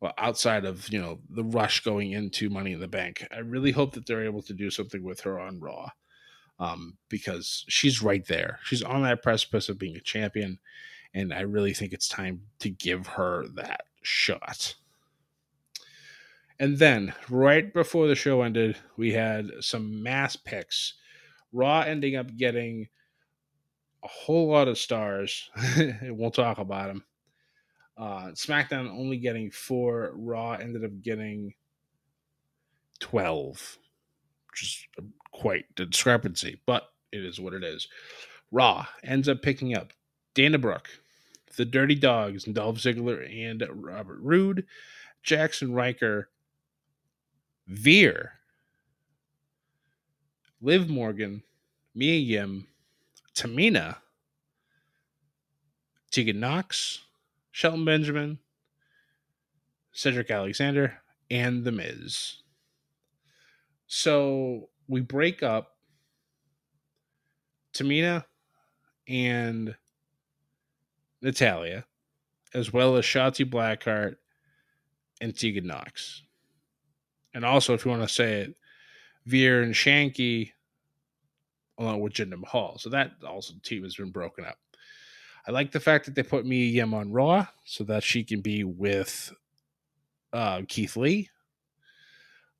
well, 0.00 0.12
outside 0.18 0.66
of 0.66 0.92
you 0.92 1.00
know 1.00 1.20
the 1.30 1.44
rush 1.44 1.80
going 1.80 2.12
into 2.12 2.50
Money 2.50 2.72
in 2.72 2.80
the 2.80 2.88
Bank, 2.88 3.26
I 3.34 3.38
really 3.38 3.72
hope 3.72 3.94
that 3.94 4.06
they're 4.06 4.24
able 4.24 4.42
to 4.42 4.52
do 4.52 4.70
something 4.70 5.02
with 5.02 5.20
her 5.20 5.40
on 5.40 5.60
Raw, 5.60 5.90
um, 6.58 6.98
because 7.08 7.64
she's 7.68 8.02
right 8.02 8.26
there. 8.26 8.58
She's 8.64 8.82
on 8.82 9.02
that 9.04 9.22
precipice 9.22 9.70
of 9.70 9.78
being 9.78 9.96
a 9.96 10.00
champion, 10.00 10.58
and 11.14 11.32
I 11.32 11.40
really 11.40 11.72
think 11.72 11.94
it's 11.94 12.08
time 12.08 12.42
to 12.58 12.68
give 12.68 13.06
her 13.06 13.46
that 13.54 13.84
shot. 14.02 14.74
And 16.58 16.78
then, 16.78 17.14
right 17.30 17.72
before 17.72 18.08
the 18.08 18.14
show 18.14 18.42
ended, 18.42 18.76
we 18.98 19.12
had 19.12 19.50
some 19.60 20.02
mass 20.02 20.36
picks. 20.36 20.94
Raw 21.52 21.80
ending 21.80 22.16
up 22.16 22.36
getting 22.36 22.88
a 24.02 24.08
whole 24.08 24.48
lot 24.48 24.68
of 24.68 24.78
stars. 24.78 25.50
we'll 26.02 26.30
talk 26.30 26.58
about 26.58 26.88
them. 26.88 27.04
Uh, 27.96 28.30
SmackDown 28.32 28.90
only 28.90 29.18
getting 29.18 29.50
four. 29.50 30.12
Raw 30.14 30.52
ended 30.52 30.84
up 30.84 31.02
getting 31.02 31.54
12, 33.00 33.78
which 34.50 34.62
is 34.62 34.86
quite 35.32 35.66
a 35.78 35.84
discrepancy, 35.84 36.60
but 36.66 36.90
it 37.12 37.24
is 37.24 37.38
what 37.38 37.52
it 37.52 37.62
is. 37.62 37.88
Raw 38.50 38.86
ends 39.04 39.28
up 39.28 39.42
picking 39.42 39.76
up 39.76 39.92
Dana 40.34 40.58
Brooke, 40.58 40.88
the 41.56 41.64
Dirty 41.64 41.94
Dogs, 41.94 42.44
Dolph 42.44 42.78
Ziggler 42.78 43.28
and 43.46 43.64
Robert 43.70 44.18
Roode, 44.20 44.66
Jaxson 45.24 45.74
Ryker, 45.74 46.28
Veer, 47.66 48.32
Liv 50.62 50.88
Morgan, 50.88 51.42
Mia 51.92 52.14
Yim, 52.14 52.68
Tamina, 53.34 53.96
Tegan 56.12 56.38
Nox, 56.38 57.00
Shelton 57.50 57.84
Benjamin, 57.84 58.38
Cedric 59.92 60.30
Alexander, 60.30 61.02
and 61.30 61.64
The 61.64 61.72
Miz. 61.72 62.36
So 63.88 64.68
we 64.86 65.00
break 65.00 65.42
up 65.42 65.76
Tamina 67.74 68.24
and 69.08 69.74
Natalya, 71.20 71.84
as 72.54 72.72
well 72.72 72.96
as 72.96 73.04
Shotzi 73.04 73.44
Blackheart 73.44 74.16
and 75.20 75.36
Tegan 75.36 75.66
Nox. 75.66 76.22
And 77.34 77.44
also, 77.44 77.74
if 77.74 77.84
you 77.84 77.90
want 77.90 78.02
to 78.02 78.08
say 78.08 78.42
it, 78.42 78.54
Veer 79.26 79.62
and 79.62 79.74
Shanky, 79.74 80.52
along 81.78 82.00
with 82.00 82.14
Jinder 82.14 82.38
Mahal. 82.38 82.78
So 82.78 82.90
that 82.90 83.12
also 83.26 83.54
team 83.62 83.82
has 83.84 83.96
been 83.96 84.10
broken 84.10 84.44
up. 84.44 84.58
I 85.46 85.50
like 85.50 85.72
the 85.72 85.80
fact 85.80 86.04
that 86.04 86.14
they 86.14 86.22
put 86.22 86.46
Mia 86.46 86.66
Yim 86.66 86.94
on 86.94 87.10
Raw 87.10 87.46
so 87.64 87.84
that 87.84 88.04
she 88.04 88.22
can 88.22 88.40
be 88.40 88.62
with 88.64 89.32
uh, 90.32 90.62
Keith 90.68 90.96
Lee. 90.96 91.30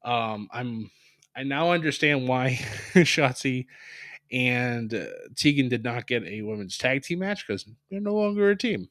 Um, 0.05 0.49
I'm 0.53 0.91
I 1.35 1.45
now 1.45 1.73
understand 1.73 2.29
why 2.29 2.51
Shotzi 2.95 3.67
and 4.31 4.93
uh, 4.93 5.07
Tegan 5.37 5.69
did 5.69 5.85
not 5.85 6.07
get 6.07 6.25
a 6.25 6.43
women's 6.43 6.77
tag 6.77 7.03
team 7.03 7.21
match 7.21 7.47
because 7.47 7.67
they're 7.91 8.01
no 8.01 8.15
longer 8.15 8.51
a 8.51 8.57
team. 8.57 8.89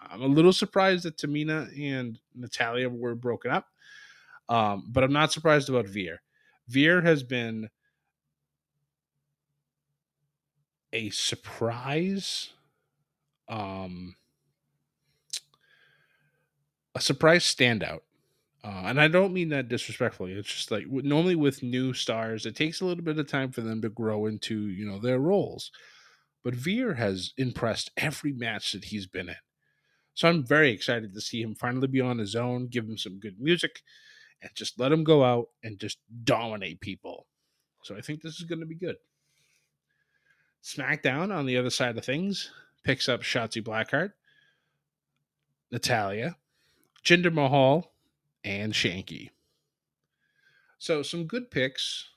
I'm 0.00 0.22
a 0.22 0.26
little 0.26 0.52
surprised 0.52 1.04
that 1.04 1.16
Tamina 1.16 1.68
and 1.78 2.18
Natalya 2.34 2.88
were 2.88 3.14
broken 3.14 3.50
up, 3.50 3.66
um, 4.48 4.84
but 4.88 5.04
I'm 5.04 5.12
not 5.12 5.32
surprised 5.32 5.68
about 5.68 5.86
Veer. 5.86 6.20
Veer 6.70 7.02
has 7.02 7.22
been 7.22 7.68
a 10.92 11.10
surprise, 11.10 12.50
um, 13.48 14.14
a 16.94 17.00
surprise 17.00 17.44
standout. 17.44 18.00
Uh, 18.64 18.84
and 18.86 19.00
I 19.00 19.08
don't 19.08 19.32
mean 19.32 19.50
that 19.50 19.68
disrespectfully. 19.68 20.32
It's 20.32 20.52
just 20.52 20.70
like 20.70 20.86
normally 20.88 21.36
with 21.36 21.62
new 21.62 21.94
stars, 21.94 22.46
it 22.46 22.56
takes 22.56 22.80
a 22.80 22.86
little 22.86 23.04
bit 23.04 23.18
of 23.18 23.28
time 23.28 23.52
for 23.52 23.62
them 23.62 23.80
to 23.82 23.88
grow 23.88 24.26
into 24.26 24.68
you 24.68 24.86
know 24.86 24.98
their 24.98 25.18
roles. 25.18 25.70
But 26.44 26.54
Veer 26.54 26.94
has 26.94 27.32
impressed 27.38 27.90
every 27.96 28.32
match 28.32 28.72
that 28.72 28.86
he's 28.86 29.06
been 29.06 29.30
in. 29.30 29.36
So 30.14 30.28
I'm 30.28 30.44
very 30.44 30.70
excited 30.72 31.14
to 31.14 31.20
see 31.20 31.42
him 31.42 31.54
finally 31.54 31.88
be 31.88 32.00
on 32.00 32.18
his 32.18 32.36
own, 32.36 32.68
give 32.68 32.84
him 32.86 32.98
some 32.98 33.20
good 33.20 33.40
music, 33.40 33.82
and 34.42 34.50
just 34.54 34.78
let 34.78 34.92
him 34.92 35.04
go 35.04 35.24
out 35.24 35.48
and 35.62 35.78
just 35.78 35.98
dominate 36.24 36.80
people. 36.80 37.26
So 37.82 37.96
I 37.96 38.00
think 38.00 38.22
this 38.22 38.38
is 38.38 38.44
going 38.44 38.60
to 38.60 38.66
be 38.66 38.74
good. 38.74 38.96
SmackDown 40.62 41.34
on 41.34 41.46
the 41.46 41.56
other 41.56 41.70
side 41.70 41.96
of 41.96 42.04
things 42.04 42.50
picks 42.84 43.08
up 43.08 43.22
Shotzi 43.22 43.62
Blackheart, 43.62 44.12
Natalya, 45.70 46.36
Jinder 47.04 47.32
Mahal, 47.32 47.92
and 48.44 48.72
Shanky. 48.72 49.30
So 50.78 51.02
some 51.02 51.26
good 51.26 51.50
picks. 51.50 52.08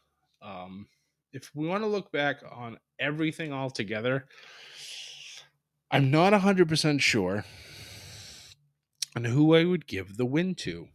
Um, 0.42 0.88
if 1.32 1.52
we 1.56 1.68
want 1.68 1.84
to 1.84 1.88
look 1.88 2.12
back 2.12 2.38
on 2.52 2.78
everything 3.00 3.52
all 3.52 3.70
together, 3.70 4.26
I'm 5.92 6.12
not 6.12 6.34
100% 6.34 7.00
sure 7.02 7.46
on 9.16 9.26
who 9.26 9.56
I 9.56 9.64
would 9.64 9.88
give 9.88 10.18
the 10.18 10.26
win 10.26 10.56
to. 10.56 10.88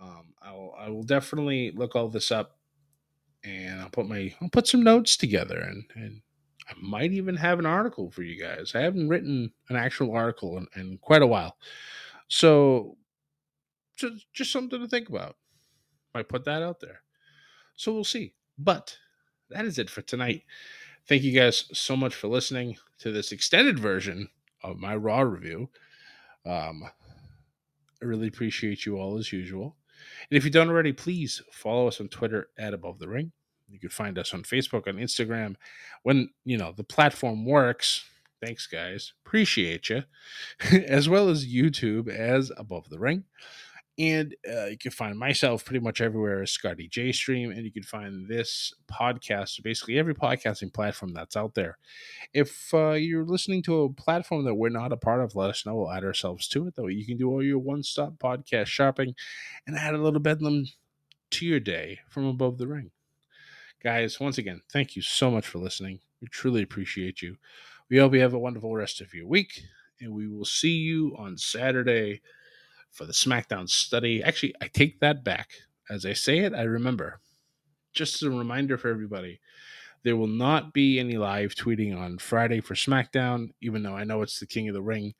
Um, 0.00 0.34
I'll, 0.42 0.74
I 0.78 0.88
will 0.88 1.02
definitely 1.02 1.72
look 1.72 1.96
all 1.96 2.08
this 2.08 2.30
up 2.30 2.58
and 3.44 3.80
I'll 3.80 3.90
put 3.90 4.08
my 4.08 4.34
I'll 4.40 4.48
put 4.48 4.66
some 4.66 4.82
notes 4.82 5.16
together 5.16 5.58
and, 5.58 5.84
and 5.94 6.20
I 6.68 6.74
might 6.80 7.12
even 7.12 7.36
have 7.36 7.58
an 7.58 7.66
article 7.66 8.10
for 8.10 8.22
you 8.22 8.40
guys. 8.40 8.72
I 8.74 8.80
haven't 8.80 9.08
written 9.08 9.52
an 9.68 9.76
actual 9.76 10.14
article 10.14 10.58
in, 10.58 10.66
in 10.76 10.98
quite 10.98 11.22
a 11.22 11.26
while. 11.26 11.56
So 12.28 12.96
just 13.96 14.26
just 14.32 14.52
something 14.52 14.80
to 14.80 14.88
think 14.88 15.08
about. 15.08 15.36
I 16.14 16.18
might 16.18 16.28
put 16.28 16.44
that 16.44 16.62
out 16.62 16.80
there. 16.80 17.00
So 17.76 17.92
we'll 17.92 18.04
see. 18.04 18.34
But 18.58 18.96
that 19.50 19.64
is 19.64 19.78
it 19.78 19.88
for 19.88 20.02
tonight. 20.02 20.42
Thank 21.06 21.22
you 21.22 21.32
guys 21.32 21.64
so 21.72 21.96
much 21.96 22.14
for 22.14 22.28
listening 22.28 22.76
to 22.98 23.10
this 23.10 23.32
extended 23.32 23.78
version 23.78 24.28
of 24.62 24.78
my 24.78 24.94
Raw 24.94 25.20
review. 25.20 25.70
Um, 26.44 26.82
I 28.02 28.04
really 28.04 28.28
appreciate 28.28 28.84
you 28.84 28.98
all 28.98 29.16
as 29.18 29.32
usual. 29.32 29.77
And 30.30 30.36
if 30.36 30.44
you 30.44 30.50
don't 30.50 30.68
already, 30.68 30.92
please 30.92 31.42
follow 31.52 31.88
us 31.88 32.00
on 32.00 32.08
Twitter 32.08 32.48
at 32.58 32.74
Above 32.74 32.98
the 32.98 33.08
Ring. 33.08 33.32
You 33.70 33.78
can 33.78 33.90
find 33.90 34.18
us 34.18 34.32
on 34.32 34.42
Facebook, 34.42 34.88
on 34.88 34.96
Instagram. 34.96 35.56
When 36.02 36.30
you 36.44 36.56
know 36.56 36.72
the 36.76 36.84
platform 36.84 37.44
works, 37.44 38.04
thanks 38.42 38.66
guys, 38.66 39.12
appreciate 39.26 39.90
you, 39.90 40.04
as 40.86 41.08
well 41.08 41.28
as 41.28 41.46
YouTube 41.46 42.08
as 42.08 42.50
Above 42.56 42.88
the 42.88 42.98
Ring. 42.98 43.24
And 43.98 44.36
uh, 44.48 44.66
you 44.66 44.78
can 44.78 44.92
find 44.92 45.18
myself 45.18 45.64
pretty 45.64 45.80
much 45.80 46.00
everywhere 46.00 46.40
as 46.42 46.52
Scotty 46.52 46.86
J 46.86 47.10
Stream, 47.10 47.50
and 47.50 47.64
you 47.64 47.72
can 47.72 47.82
find 47.82 48.28
this 48.28 48.72
podcast, 48.88 49.60
basically 49.64 49.98
every 49.98 50.14
podcasting 50.14 50.72
platform 50.72 51.12
that's 51.12 51.36
out 51.36 51.54
there. 51.54 51.78
If 52.32 52.72
uh, 52.72 52.92
you're 52.92 53.24
listening 53.24 53.60
to 53.64 53.82
a 53.82 53.92
platform 53.92 54.44
that 54.44 54.54
we're 54.54 54.68
not 54.68 54.92
a 54.92 54.96
part 54.96 55.20
of, 55.20 55.34
let 55.34 55.50
us 55.50 55.66
know. 55.66 55.74
We'll 55.74 55.90
add 55.90 56.04
ourselves 56.04 56.46
to 56.48 56.68
it. 56.68 56.76
That 56.76 56.84
way, 56.84 56.92
you 56.92 57.04
can 57.04 57.16
do 57.16 57.28
all 57.28 57.42
your 57.42 57.58
one-stop 57.58 58.18
podcast 58.18 58.66
shopping 58.66 59.16
and 59.66 59.76
add 59.76 59.94
a 59.94 59.98
little 59.98 60.20
bedlam 60.20 60.66
to 61.30 61.44
your 61.44 61.60
day 61.60 61.98
from 62.08 62.24
above 62.24 62.58
the 62.58 62.68
ring. 62.68 62.92
Guys, 63.82 64.20
once 64.20 64.38
again, 64.38 64.60
thank 64.72 64.94
you 64.94 65.02
so 65.02 65.28
much 65.28 65.46
for 65.46 65.58
listening. 65.58 65.98
We 66.20 66.28
truly 66.28 66.62
appreciate 66.62 67.20
you. 67.20 67.36
We 67.90 67.98
hope 67.98 68.14
you 68.14 68.20
have 68.20 68.34
a 68.34 68.38
wonderful 68.38 68.74
rest 68.74 69.00
of 69.00 69.12
your 69.12 69.26
week, 69.26 69.62
and 70.00 70.12
we 70.12 70.28
will 70.28 70.44
see 70.44 70.76
you 70.76 71.16
on 71.18 71.36
Saturday 71.36 72.20
for 72.90 73.04
the 73.04 73.12
SmackDown 73.12 73.68
study. 73.68 74.22
Actually, 74.22 74.54
I 74.60 74.68
take 74.68 75.00
that 75.00 75.24
back. 75.24 75.50
As 75.90 76.04
I 76.04 76.12
say 76.12 76.38
it, 76.40 76.54
I 76.54 76.62
remember. 76.62 77.20
Just 77.92 78.22
as 78.22 78.28
a 78.28 78.30
reminder 78.30 78.76
for 78.76 78.88
everybody, 78.88 79.40
there 80.02 80.16
will 80.16 80.26
not 80.26 80.72
be 80.72 80.98
any 80.98 81.16
live 81.16 81.54
tweeting 81.54 81.96
on 81.96 82.18
Friday 82.18 82.60
for 82.60 82.74
SmackDown, 82.74 83.50
even 83.60 83.82
though 83.82 83.96
I 83.96 84.04
know 84.04 84.22
it's 84.22 84.38
the 84.38 84.46
King 84.46 84.68
of 84.68 84.74
the 84.74 84.82
Ring, 84.82 85.14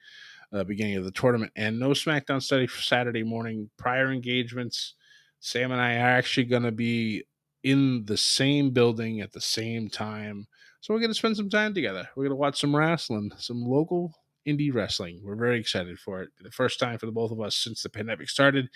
uh, 0.52 0.64
beginning 0.64 0.96
of 0.96 1.04
the 1.04 1.10
tournament, 1.10 1.52
and 1.56 1.78
no 1.78 1.90
SmackDown 1.90 2.42
study 2.42 2.66
for 2.66 2.80
Saturday 2.82 3.22
morning. 3.22 3.70
Prior 3.76 4.12
engagements, 4.12 4.94
Sam 5.40 5.72
and 5.72 5.80
I 5.80 5.96
are 5.96 6.18
actually 6.18 6.44
going 6.44 6.62
to 6.64 6.72
be 6.72 7.24
in 7.64 8.04
the 8.04 8.16
same 8.16 8.70
building 8.70 9.20
at 9.20 9.32
the 9.32 9.40
same 9.40 9.88
time. 9.88 10.46
So 10.80 10.94
we're 10.94 11.00
going 11.00 11.10
to 11.10 11.18
spend 11.18 11.36
some 11.36 11.50
time 11.50 11.74
together. 11.74 12.08
We're 12.14 12.24
going 12.24 12.30
to 12.30 12.36
watch 12.36 12.60
some 12.60 12.74
wrestling, 12.74 13.32
some 13.36 13.62
local 13.62 14.14
indie 14.48 14.72
wrestling. 14.72 15.20
We're 15.22 15.36
very 15.36 15.60
excited 15.60 15.98
for 15.98 16.22
it. 16.22 16.30
The 16.40 16.50
first 16.50 16.80
time 16.80 16.98
for 16.98 17.06
the 17.06 17.12
both 17.12 17.30
of 17.30 17.40
us 17.40 17.54
since 17.54 17.82
the 17.82 17.88
pandemic 17.88 18.30
started. 18.30 18.68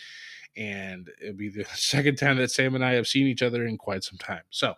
And 0.57 1.09
it'll 1.21 1.37
be 1.37 1.49
the 1.49 1.65
second 1.75 2.17
time 2.17 2.37
that 2.37 2.51
Sam 2.51 2.75
and 2.75 2.85
I 2.85 2.93
have 2.93 3.09
seen 3.09 3.27
each 3.27 3.43
other 3.43 3.67
in 3.67 3.79
quite 3.79 4.05
some 4.05 4.19
time. 4.19 4.43
So 4.51 4.75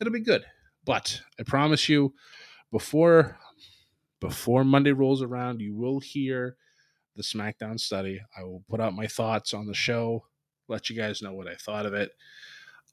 it'll 0.00 0.12
be 0.12 0.20
good. 0.20 0.44
But 0.84 1.20
I 1.38 1.42
promise 1.42 1.88
you, 1.88 2.14
before 2.70 3.36
before 4.20 4.64
Monday 4.64 4.92
rolls 4.92 5.22
around, 5.22 5.60
you 5.60 5.74
will 5.74 5.98
hear 5.98 6.56
the 7.16 7.22
SmackDown 7.22 7.80
study. 7.80 8.20
I 8.36 8.42
will 8.42 8.62
put 8.68 8.80
out 8.80 8.94
my 8.94 9.06
thoughts 9.06 9.54
on 9.54 9.66
the 9.66 9.74
show, 9.74 10.24
let 10.68 10.90
you 10.90 10.96
guys 10.96 11.22
know 11.22 11.32
what 11.32 11.48
I 11.48 11.54
thought 11.54 11.86
of 11.86 11.94
it, 11.94 12.12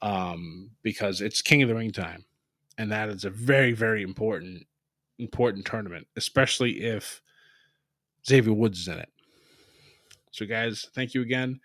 um, 0.02 0.72
because 0.84 1.22
it's 1.22 1.42
King 1.42 1.64
of 1.64 1.70
the 1.70 1.76
Ring 1.76 1.92
time, 1.92 2.26
and 2.78 2.92
that 2.92 3.10
is 3.10 3.26
a 3.26 3.30
very, 3.30 3.74
very 3.74 4.04
important, 4.04 4.66
important 5.20 5.66
tournament, 5.66 6.08
especially 6.16 6.82
if 6.82 7.22
Xavier 8.28 8.54
Woods 8.54 8.80
is 8.80 8.88
in 8.88 9.00
it. 9.00 9.10
So, 10.32 10.46
guys, 10.46 10.88
thank 10.94 11.14
you 11.14 11.22
again. 11.22 11.60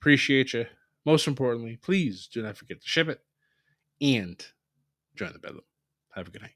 Appreciate 0.00 0.52
you. 0.52 0.66
Most 1.04 1.28
importantly, 1.28 1.78
please 1.80 2.28
do 2.32 2.42
not 2.42 2.56
forget 2.56 2.80
to 2.80 2.88
ship 2.88 3.08
it 3.08 3.20
and 4.00 4.44
join 5.14 5.32
the 5.32 5.38
bedlam. 5.38 5.64
Have 6.14 6.28
a 6.28 6.30
good 6.30 6.42
night. 6.42 6.55